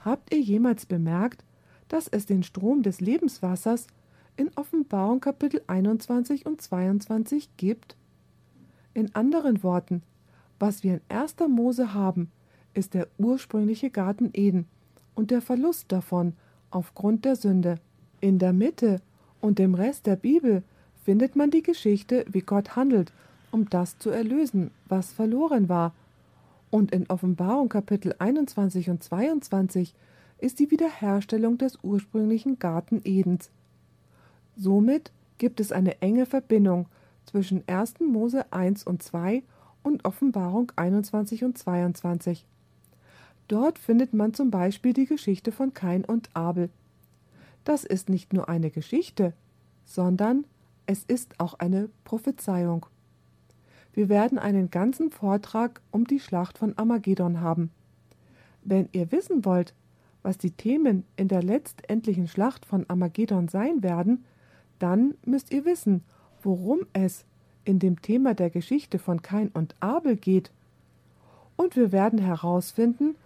[0.00, 1.44] Habt ihr jemals bemerkt,
[1.86, 3.86] dass es den Strom des Lebenswassers
[4.36, 7.96] in Offenbarung Kapitel 21 und 22 gibt?
[8.94, 10.02] In anderen Worten,
[10.58, 11.36] was wir in 1.
[11.48, 12.30] Mose haben,
[12.74, 14.66] ist der ursprüngliche Garten Eden
[15.14, 16.32] und der Verlust davon
[16.70, 17.78] aufgrund der Sünde.
[18.20, 19.00] In der Mitte
[19.40, 20.62] und dem Rest der Bibel
[21.04, 23.12] findet man die Geschichte, wie Gott handelt,
[23.50, 25.94] um das zu erlösen, was verloren war.
[26.70, 29.94] Und in Offenbarung Kapitel 21 und 22
[30.38, 33.50] ist die Wiederherstellung des ursprünglichen Garten Edens.
[34.56, 36.86] Somit gibt es eine enge Verbindung
[37.24, 38.00] zwischen 1.
[38.00, 39.42] Mose 1 und 2
[39.82, 42.44] und Offenbarung 21 und 22.
[43.48, 46.70] Dort findet man zum Beispiel die Geschichte von Kain und Abel.
[47.64, 49.32] Das ist nicht nur eine Geschichte,
[49.84, 50.44] sondern
[50.86, 52.86] es ist auch eine Prophezeiung.
[53.98, 57.72] Wir werden einen ganzen Vortrag um die Schlacht von Armageddon haben.
[58.62, 59.74] Wenn ihr wissen wollt,
[60.22, 64.24] was die Themen in der letztendlichen Schlacht von Armageddon sein werden,
[64.78, 66.04] dann müsst ihr wissen,
[66.44, 67.24] worum es
[67.64, 70.52] in dem Thema der Geschichte von Kain und Abel geht.
[71.56, 73.16] Und wir werden herausfinden,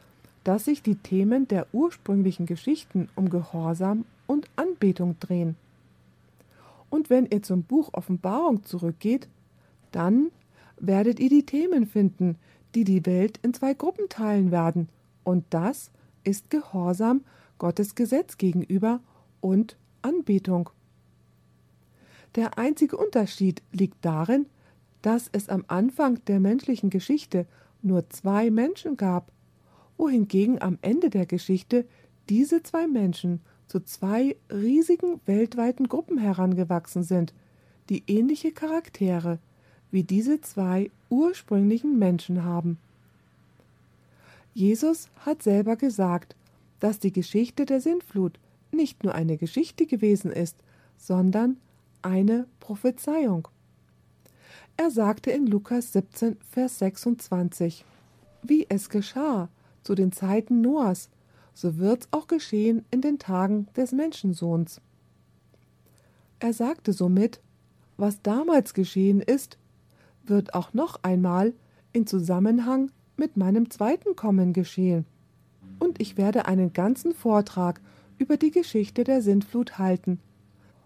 [0.42, 5.54] dass sich die Themen der ursprünglichen Geschichten um Gehorsam und Anbetung drehen.
[6.88, 9.28] Und wenn ihr zum Buch Offenbarung zurückgeht,
[9.90, 10.30] dann
[10.82, 12.36] werdet ihr die Themen finden,
[12.74, 14.88] die die Welt in zwei Gruppen teilen werden.
[15.24, 15.90] Und das
[16.24, 17.22] ist Gehorsam
[17.58, 19.00] Gottes Gesetz gegenüber
[19.40, 20.70] und Anbetung.
[22.34, 24.46] Der einzige Unterschied liegt darin,
[25.00, 27.46] dass es am Anfang der menschlichen Geschichte
[27.82, 29.30] nur zwei Menschen gab,
[29.96, 31.86] wohingegen am Ende der Geschichte
[32.28, 37.34] diese zwei Menschen zu zwei riesigen weltweiten Gruppen herangewachsen sind,
[37.88, 39.38] die ähnliche Charaktere
[39.92, 42.78] wie diese zwei ursprünglichen Menschen haben.
[44.54, 46.34] Jesus hat selber gesagt,
[46.80, 48.38] dass die Geschichte der Sintflut
[48.72, 50.56] nicht nur eine Geschichte gewesen ist,
[50.98, 51.58] sondern
[52.00, 53.46] eine Prophezeiung.
[54.76, 57.84] Er sagte in Lukas 17, Vers 26,
[58.42, 59.48] Wie es geschah
[59.84, 61.10] zu den Zeiten Noahs,
[61.54, 64.80] so wird's auch geschehen in den Tagen des Menschensohns.
[66.40, 67.40] Er sagte somit,
[67.98, 69.58] was damals geschehen ist,
[70.24, 71.52] wird auch noch einmal
[71.92, 75.04] in Zusammenhang mit meinem zweiten Kommen geschehen.
[75.78, 77.80] Und ich werde einen ganzen Vortrag
[78.18, 80.20] über die Geschichte der Sintflut halten.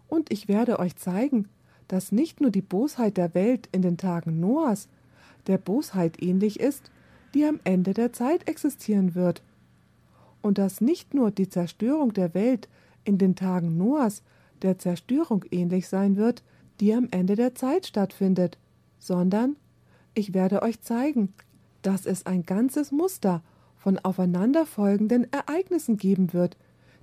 [0.08, 1.48] Und ich werde euch zeigen,
[1.88, 4.88] dass nicht nur die Bosheit der Welt in den Tagen Noahs
[5.46, 6.90] der Bosheit ähnlich ist,
[7.34, 9.42] die am Ende der Zeit existieren wird,
[10.42, 12.68] und dass nicht nur die Zerstörung der Welt
[13.04, 14.22] in den Tagen Noahs
[14.62, 16.42] der Zerstörung ähnlich sein wird,
[16.80, 18.58] die am Ende der Zeit stattfindet,
[19.06, 19.56] sondern
[20.14, 21.32] ich werde euch zeigen,
[21.82, 23.42] dass es ein ganzes Muster
[23.76, 26.56] von aufeinanderfolgenden Ereignissen geben wird,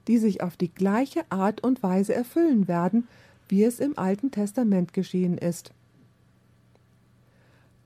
[0.07, 3.07] die sich auf die gleiche Art und Weise erfüllen werden,
[3.47, 5.71] wie es im Alten Testament geschehen ist.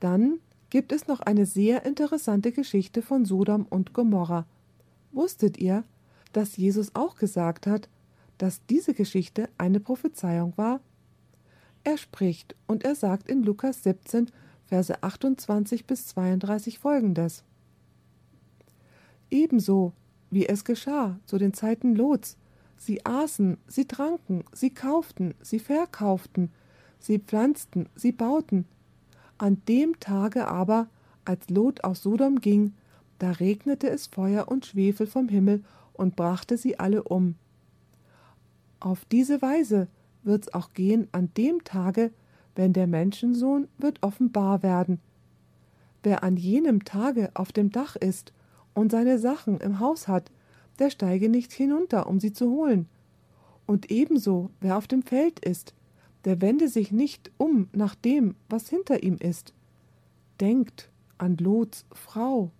[0.00, 0.40] Dann
[0.70, 4.46] gibt es noch eine sehr interessante Geschichte von Sodom und Gomorra.
[5.12, 5.84] Wusstet ihr,
[6.32, 7.88] dass Jesus auch gesagt hat,
[8.36, 10.80] dass diese Geschichte eine Prophezeiung war?
[11.84, 14.30] Er spricht und er sagt in Lukas 17,
[14.66, 17.42] Verse 28 bis 32 folgendes:
[19.30, 19.92] Ebenso
[20.30, 22.36] wie es geschah zu den Zeiten Lots,
[22.76, 26.50] sie aßen, sie tranken, sie kauften, sie verkauften,
[26.98, 28.66] sie pflanzten, sie bauten.
[29.38, 30.88] An dem Tage aber,
[31.24, 32.74] als Lot aus Sodom ging,
[33.18, 37.34] da regnete es Feuer und Schwefel vom Himmel und brachte sie alle um.
[38.80, 39.88] Auf diese Weise
[40.28, 42.12] wird's auch gehen an dem Tage,
[42.54, 45.00] wenn der Menschensohn wird offenbar werden.
[46.04, 48.32] Wer an jenem Tage auf dem Dach ist
[48.74, 50.30] und seine Sachen im Haus hat,
[50.78, 52.86] der steige nicht hinunter, um sie zu holen.
[53.66, 55.74] Und ebenso, wer auf dem Feld ist,
[56.24, 59.52] der wende sich nicht um nach dem, was hinter ihm ist.
[60.40, 62.50] Denkt an Lots Frau.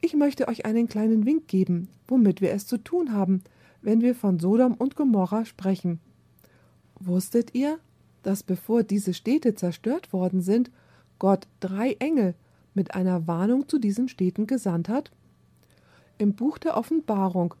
[0.00, 3.42] Ich möchte euch einen kleinen Wink geben, womit wir es zu tun haben,
[3.82, 6.00] wenn wir von Sodom und Gomorra sprechen.
[7.00, 7.78] Wusstet ihr,
[8.22, 10.70] dass bevor diese Städte zerstört worden sind,
[11.18, 12.34] Gott drei Engel
[12.74, 15.10] mit einer Warnung zu diesen Städten gesandt hat?
[16.18, 17.54] Im Buch der Offenbarung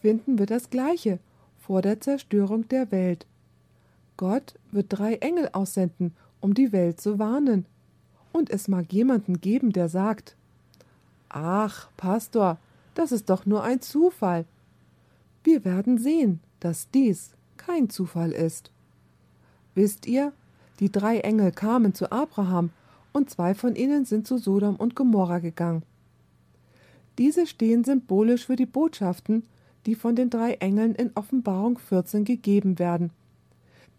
[0.00, 1.18] finden wir das Gleiche
[1.58, 3.26] vor der Zerstörung der Welt.
[4.16, 7.64] Gott wird drei Engel aussenden, um die Welt zu warnen.
[8.32, 10.36] Und es mag jemanden geben, der sagt,
[11.28, 12.58] Ach, Pastor,
[12.94, 14.44] das ist doch nur ein Zufall.
[15.44, 18.70] Wir werden sehen, dass dies kein Zufall ist.
[19.74, 20.32] Wisst ihr,
[20.80, 22.70] die drei Engel kamen zu Abraham,
[23.12, 25.82] und zwei von ihnen sind zu Sodom und Gomorra gegangen.
[27.18, 29.44] Diese stehen symbolisch für die Botschaften,
[29.84, 33.10] die von den drei Engeln in Offenbarung 14 gegeben werden.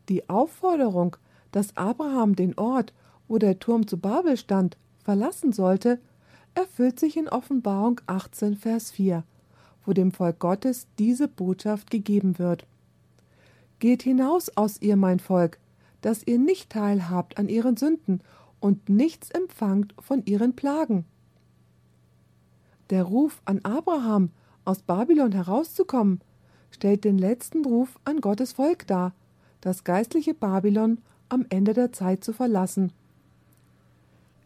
[0.09, 1.15] Die Aufforderung,
[1.51, 2.93] dass Abraham den Ort,
[3.27, 5.99] wo der Turm zu Babel stand, verlassen sollte,
[6.55, 9.23] erfüllt sich in Offenbarung 18, Vers 4,
[9.85, 12.65] wo dem Volk Gottes diese Botschaft gegeben wird.
[13.79, 15.59] Geht hinaus aus ihr, mein Volk,
[16.01, 18.21] dass ihr nicht teilhabt an ihren Sünden
[18.59, 21.05] und nichts empfangt von ihren Plagen.
[22.89, 24.29] Der Ruf an Abraham,
[24.65, 26.21] aus Babylon herauszukommen,
[26.71, 29.13] stellt den letzten Ruf an Gottes Volk dar,
[29.61, 32.91] das geistliche Babylon am Ende der Zeit zu verlassen.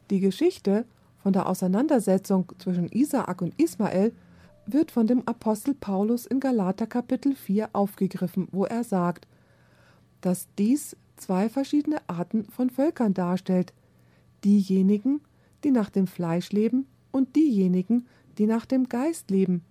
[0.09, 0.85] Die Geschichte
[1.21, 4.13] von der Auseinandersetzung zwischen Isaak und Ismael
[4.73, 9.27] wird von dem Apostel Paulus in Galater Kapitel 4 aufgegriffen, wo er sagt,
[10.21, 13.73] dass dies zwei verschiedene Arten von Völkern darstellt,
[14.43, 15.21] diejenigen,
[15.63, 18.05] die nach dem Fleisch leben und diejenigen,
[18.37, 19.63] die nach dem Geist leben.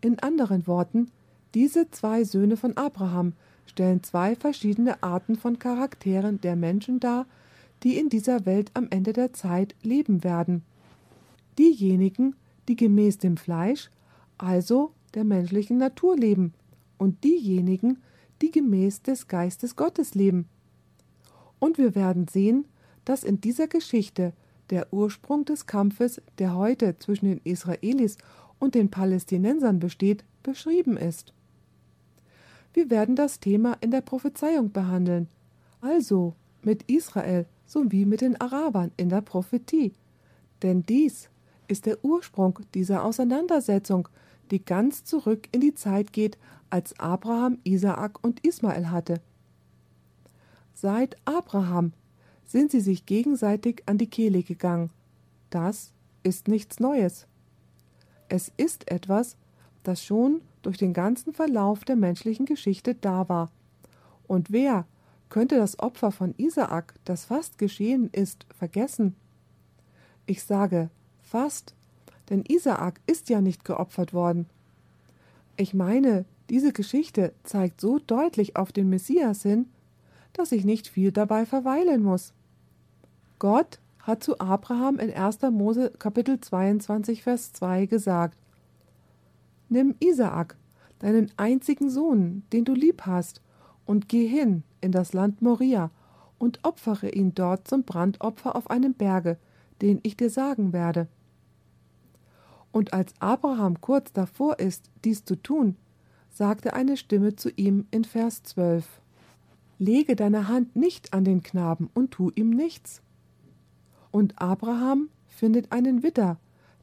[0.00, 1.10] In anderen Worten,
[1.54, 3.32] diese zwei Söhne von Abraham
[3.66, 7.26] stellen zwei verschiedene Arten von Charakteren der Menschen dar,
[7.82, 10.62] die in dieser Welt am Ende der Zeit leben werden.
[11.58, 12.34] Diejenigen,
[12.68, 13.90] die gemäß dem Fleisch,
[14.38, 16.54] also der menschlichen Natur leben,
[16.96, 17.98] und diejenigen,
[18.42, 20.48] die gemäß des Geistes Gottes leben.
[21.58, 22.66] Und wir werden sehen,
[23.04, 24.32] dass in dieser Geschichte
[24.70, 28.18] der Ursprung des Kampfes, der heute zwischen den Israelis
[28.58, 31.32] und den Palästinensern besteht, beschrieben ist.
[32.74, 35.28] Wir werden das Thema in der Prophezeiung behandeln,
[35.80, 39.92] also mit Israel sowie mit den Arabern in der Prophetie.
[40.62, 41.28] Denn dies
[41.66, 44.08] ist der Ursprung dieser Auseinandersetzung,
[44.50, 46.38] die ganz zurück in die Zeit geht,
[46.70, 49.20] als Abraham, Isaak und Ismael hatte.
[50.74, 51.92] Seit Abraham
[52.44, 54.90] sind sie sich gegenseitig an die Kehle gegangen.
[55.50, 55.92] Das
[56.22, 57.26] ist nichts Neues.
[58.28, 59.36] Es ist etwas,
[59.82, 63.50] das schon durch den ganzen Verlauf der menschlichen Geschichte da war.
[64.26, 64.86] Und wer
[65.30, 69.14] könnte das Opfer von Isaak, das fast geschehen ist, vergessen?
[70.26, 70.90] Ich sage
[71.22, 71.74] fast,
[72.30, 74.46] denn Isaak ist ja nicht geopfert worden.
[75.56, 79.66] Ich meine, diese Geschichte zeigt so deutlich auf den Messias hin,
[80.32, 82.32] dass ich nicht viel dabei verweilen muss.
[83.38, 85.42] Gott hat zu Abraham in 1.
[85.50, 88.38] Mose Kapitel 22 Vers 2 gesagt:
[89.68, 90.56] Nimm Isaak,
[91.00, 93.42] deinen einzigen Sohn, den du lieb hast,
[93.84, 95.90] und geh hin in das Land Moria
[96.38, 99.38] und opfere ihn dort zum Brandopfer auf einem Berge,
[99.82, 101.08] den ich dir sagen werde.
[102.78, 105.74] Und als Abraham kurz davor ist, dies zu tun,
[106.30, 108.86] sagte eine Stimme zu ihm in Vers 12:
[109.80, 113.02] Lege deine Hand nicht an den Knaben und tu ihm nichts.
[114.12, 116.38] Und Abraham findet einen Witter,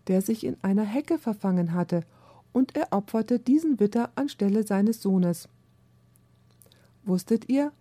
[0.07, 2.01] der sich in einer Hecke verfangen hatte,
[2.51, 5.47] und er opferte diesen Witter anstelle seines Sohnes.
[7.05, 7.71] Wusstet ihr,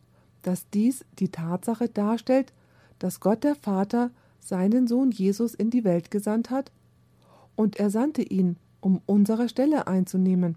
[0.42, 2.52] dass dies die Tatsache darstellt,
[3.00, 6.70] dass Gott der Vater seinen Sohn Jesus in die Welt gesandt hat?
[7.57, 10.57] Und er sandte ihn, um unsere Stelle einzunehmen.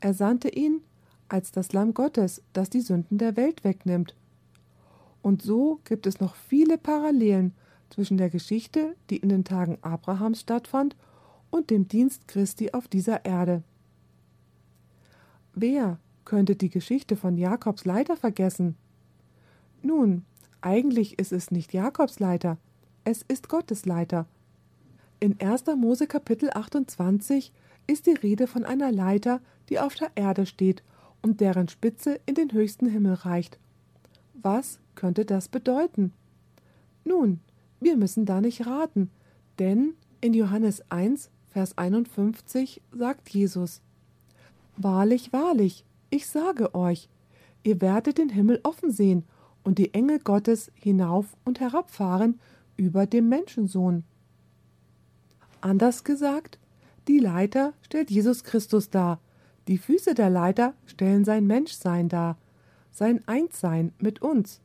[0.00, 0.82] Er sandte ihn
[1.28, 4.14] als das Lamm Gottes, das die Sünden der Welt wegnimmt.
[5.22, 7.54] Und so gibt es noch viele Parallelen
[7.88, 10.96] zwischen der Geschichte, die in den Tagen Abrahams stattfand,
[11.50, 13.62] und dem Dienst Christi auf dieser Erde.
[15.54, 18.76] Wer könnte die Geschichte von Jakobs Leiter vergessen?
[19.80, 20.24] Nun,
[20.60, 22.58] eigentlich ist es nicht Jakobs Leiter,
[23.04, 24.26] es ist Gottes Leiter.
[25.20, 25.64] In 1.
[25.76, 27.52] Mose Kapitel 28
[27.86, 30.82] ist die Rede von einer Leiter, die auf der Erde steht
[31.22, 33.58] und deren Spitze in den höchsten Himmel reicht.
[34.34, 36.12] Was könnte das bedeuten?
[37.04, 37.40] Nun,
[37.80, 39.10] wir müssen da nicht raten,
[39.58, 43.80] denn in Johannes 1, Vers 51 sagt Jesus:
[44.76, 47.08] Wahrlich, wahrlich, ich sage euch,
[47.62, 49.24] ihr werdet den Himmel offen sehen
[49.62, 52.40] und die Engel Gottes hinauf und herabfahren
[52.76, 54.04] über dem Menschensohn.
[55.64, 56.58] Anders gesagt,
[57.08, 59.18] die Leiter stellt Jesus Christus dar,
[59.66, 62.36] die Füße der Leiter stellen sein Menschsein dar,
[62.92, 64.60] sein Einssein mit uns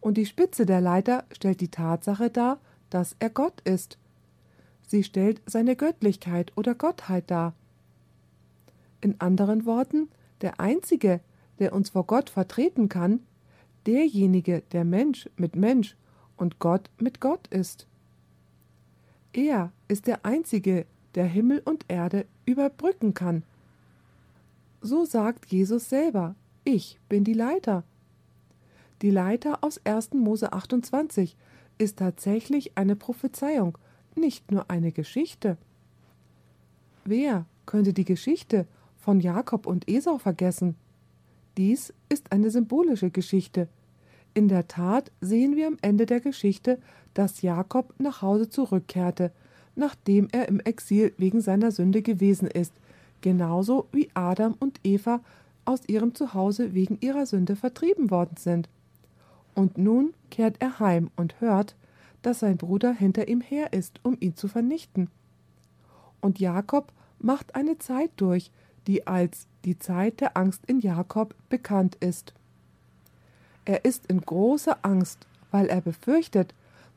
[0.00, 3.98] und die Spitze der Leiter stellt die Tatsache dar, dass er Gott ist.
[4.86, 7.52] Sie stellt seine Göttlichkeit oder Gottheit dar.
[9.00, 10.08] In anderen Worten,
[10.40, 11.18] der Einzige,
[11.58, 13.26] der uns vor Gott vertreten kann,
[13.86, 15.96] derjenige, der Mensch mit Mensch
[16.36, 17.88] und Gott mit Gott ist.
[19.32, 23.42] Er ist der Einzige, der Himmel und Erde überbrücken kann.
[24.80, 26.34] So sagt Jesus selber,
[26.64, 27.82] ich bin die Leiter.
[29.02, 30.14] Die Leiter aus 1.
[30.14, 31.36] Mose 28
[31.78, 33.78] ist tatsächlich eine Prophezeiung,
[34.14, 35.56] nicht nur eine Geschichte.
[37.04, 38.66] Wer könnte die Geschichte
[38.96, 40.74] von Jakob und Esau vergessen?
[41.56, 43.68] Dies ist eine symbolische Geschichte.
[44.34, 46.78] In der Tat sehen wir am Ende der Geschichte,
[47.14, 49.32] dass Jakob nach Hause zurückkehrte,
[49.78, 52.72] nachdem er im Exil wegen seiner Sünde gewesen ist,
[53.20, 55.20] genauso wie Adam und Eva
[55.64, 58.68] aus ihrem Zuhause wegen ihrer Sünde vertrieben worden sind.
[59.54, 61.76] Und nun kehrt er heim und hört,
[62.22, 65.08] dass sein Bruder hinter ihm her ist, um ihn zu vernichten.
[66.20, 68.50] Und Jakob macht eine Zeit durch,
[68.86, 72.34] die als die Zeit der Angst in Jakob bekannt ist.
[73.64, 76.54] Er ist in großer Angst, weil er befürchtet,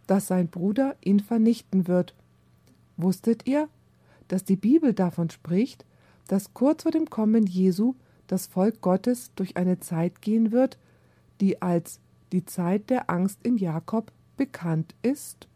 [0.08, 2.14] dass sein Bruder ihn vernichten wird.
[3.02, 3.68] Wusstet ihr,
[4.28, 5.86] dass die Bibel davon spricht,
[6.28, 7.96] dass kurz vor dem Kommen Jesu
[8.28, 10.78] das Volk Gottes durch eine Zeit gehen wird,
[11.40, 12.00] die als
[12.32, 15.48] die Zeit der Angst in Jakob bekannt ist?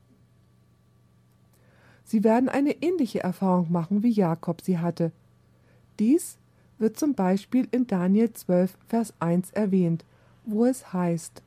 [2.03, 5.11] Sie werden eine ähnliche Erfahrung machen, wie Jakob sie hatte.
[5.99, 6.37] Dies
[6.77, 10.03] wird zum Beispiel in Daniel 12, Vers 1 erwähnt,
[10.45, 11.41] wo es heißt: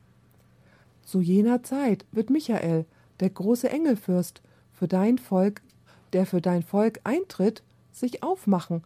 [1.03, 2.85] Zu jener Zeit wird Michael,
[3.19, 4.41] der große Engelfürst,
[4.73, 5.61] für dein Volk,
[6.13, 8.83] der für dein Volk eintritt, sich aufmachen,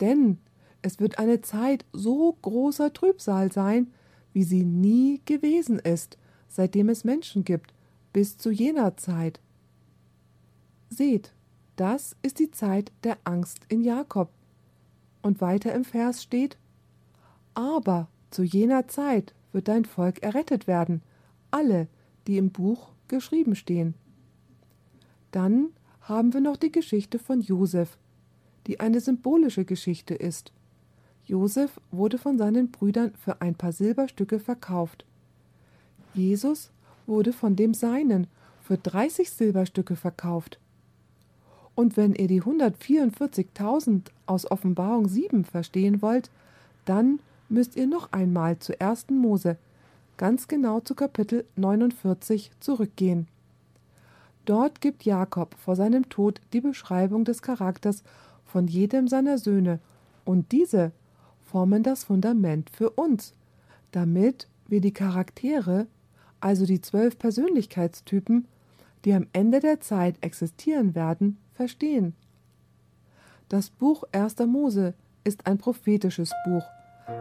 [0.00, 0.38] denn
[0.82, 3.92] es wird eine Zeit so großer Trübsal sein,
[4.32, 6.16] wie sie nie gewesen ist,
[6.48, 7.72] seitdem es Menschen gibt,
[8.12, 9.40] bis zu jener Zeit.
[10.88, 11.32] Seht,
[11.76, 14.30] das ist die Zeit der Angst in Jakob.
[15.22, 16.56] Und weiter im Vers steht,
[17.54, 21.02] aber zu jener Zeit wird dein Volk errettet werden,
[21.50, 21.88] alle,
[22.26, 23.94] die im Buch geschrieben stehen.
[25.30, 25.70] Dann
[26.10, 27.96] haben wir noch die Geschichte von Josef,
[28.66, 30.52] die eine symbolische Geschichte ist.
[31.24, 35.04] Josef wurde von seinen Brüdern für ein paar Silberstücke verkauft.
[36.12, 36.70] Jesus
[37.06, 38.26] wurde von dem Seinen
[38.60, 40.58] für 30 Silberstücke verkauft.
[41.76, 46.28] Und wenn ihr die 144.000 aus Offenbarung 7 verstehen wollt,
[46.86, 49.10] dann müsst ihr noch einmal zu 1.
[49.10, 49.56] Mose,
[50.16, 53.28] ganz genau zu Kapitel 49 zurückgehen.
[54.44, 58.02] Dort gibt Jakob vor seinem Tod die Beschreibung des Charakters
[58.44, 59.80] von jedem seiner Söhne,
[60.24, 60.92] und diese
[61.40, 63.34] formen das Fundament für uns,
[63.90, 65.86] damit wir die Charaktere,
[66.40, 68.46] also die zwölf Persönlichkeitstypen,
[69.04, 72.14] die am Ende der Zeit existieren werden, verstehen.
[73.48, 74.38] Das Buch 1.
[74.46, 76.62] Mose ist ein prophetisches Buch.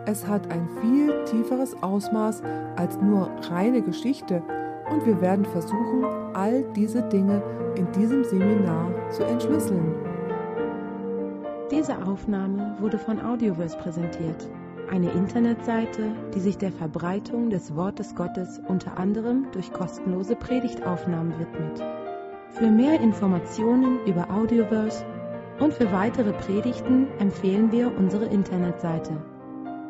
[0.06, 2.44] Es hat ein viel tieferes Ausmaß
[2.76, 4.44] als nur reine Geschichte
[4.92, 7.42] und wir werden versuchen, all diese Dinge
[7.76, 9.96] in diesem Seminar zu entschlüsseln.
[11.72, 14.50] Diese Aufnahme wurde von Audioverse präsentiert,
[14.92, 21.84] eine Internetseite, die sich der Verbreitung des Wortes Gottes unter anderem durch kostenlose Predigtaufnahmen widmet.
[22.50, 25.06] Für mehr Informationen über Audioverse
[25.60, 29.14] und für weitere Predigten empfehlen wir unsere Internetseite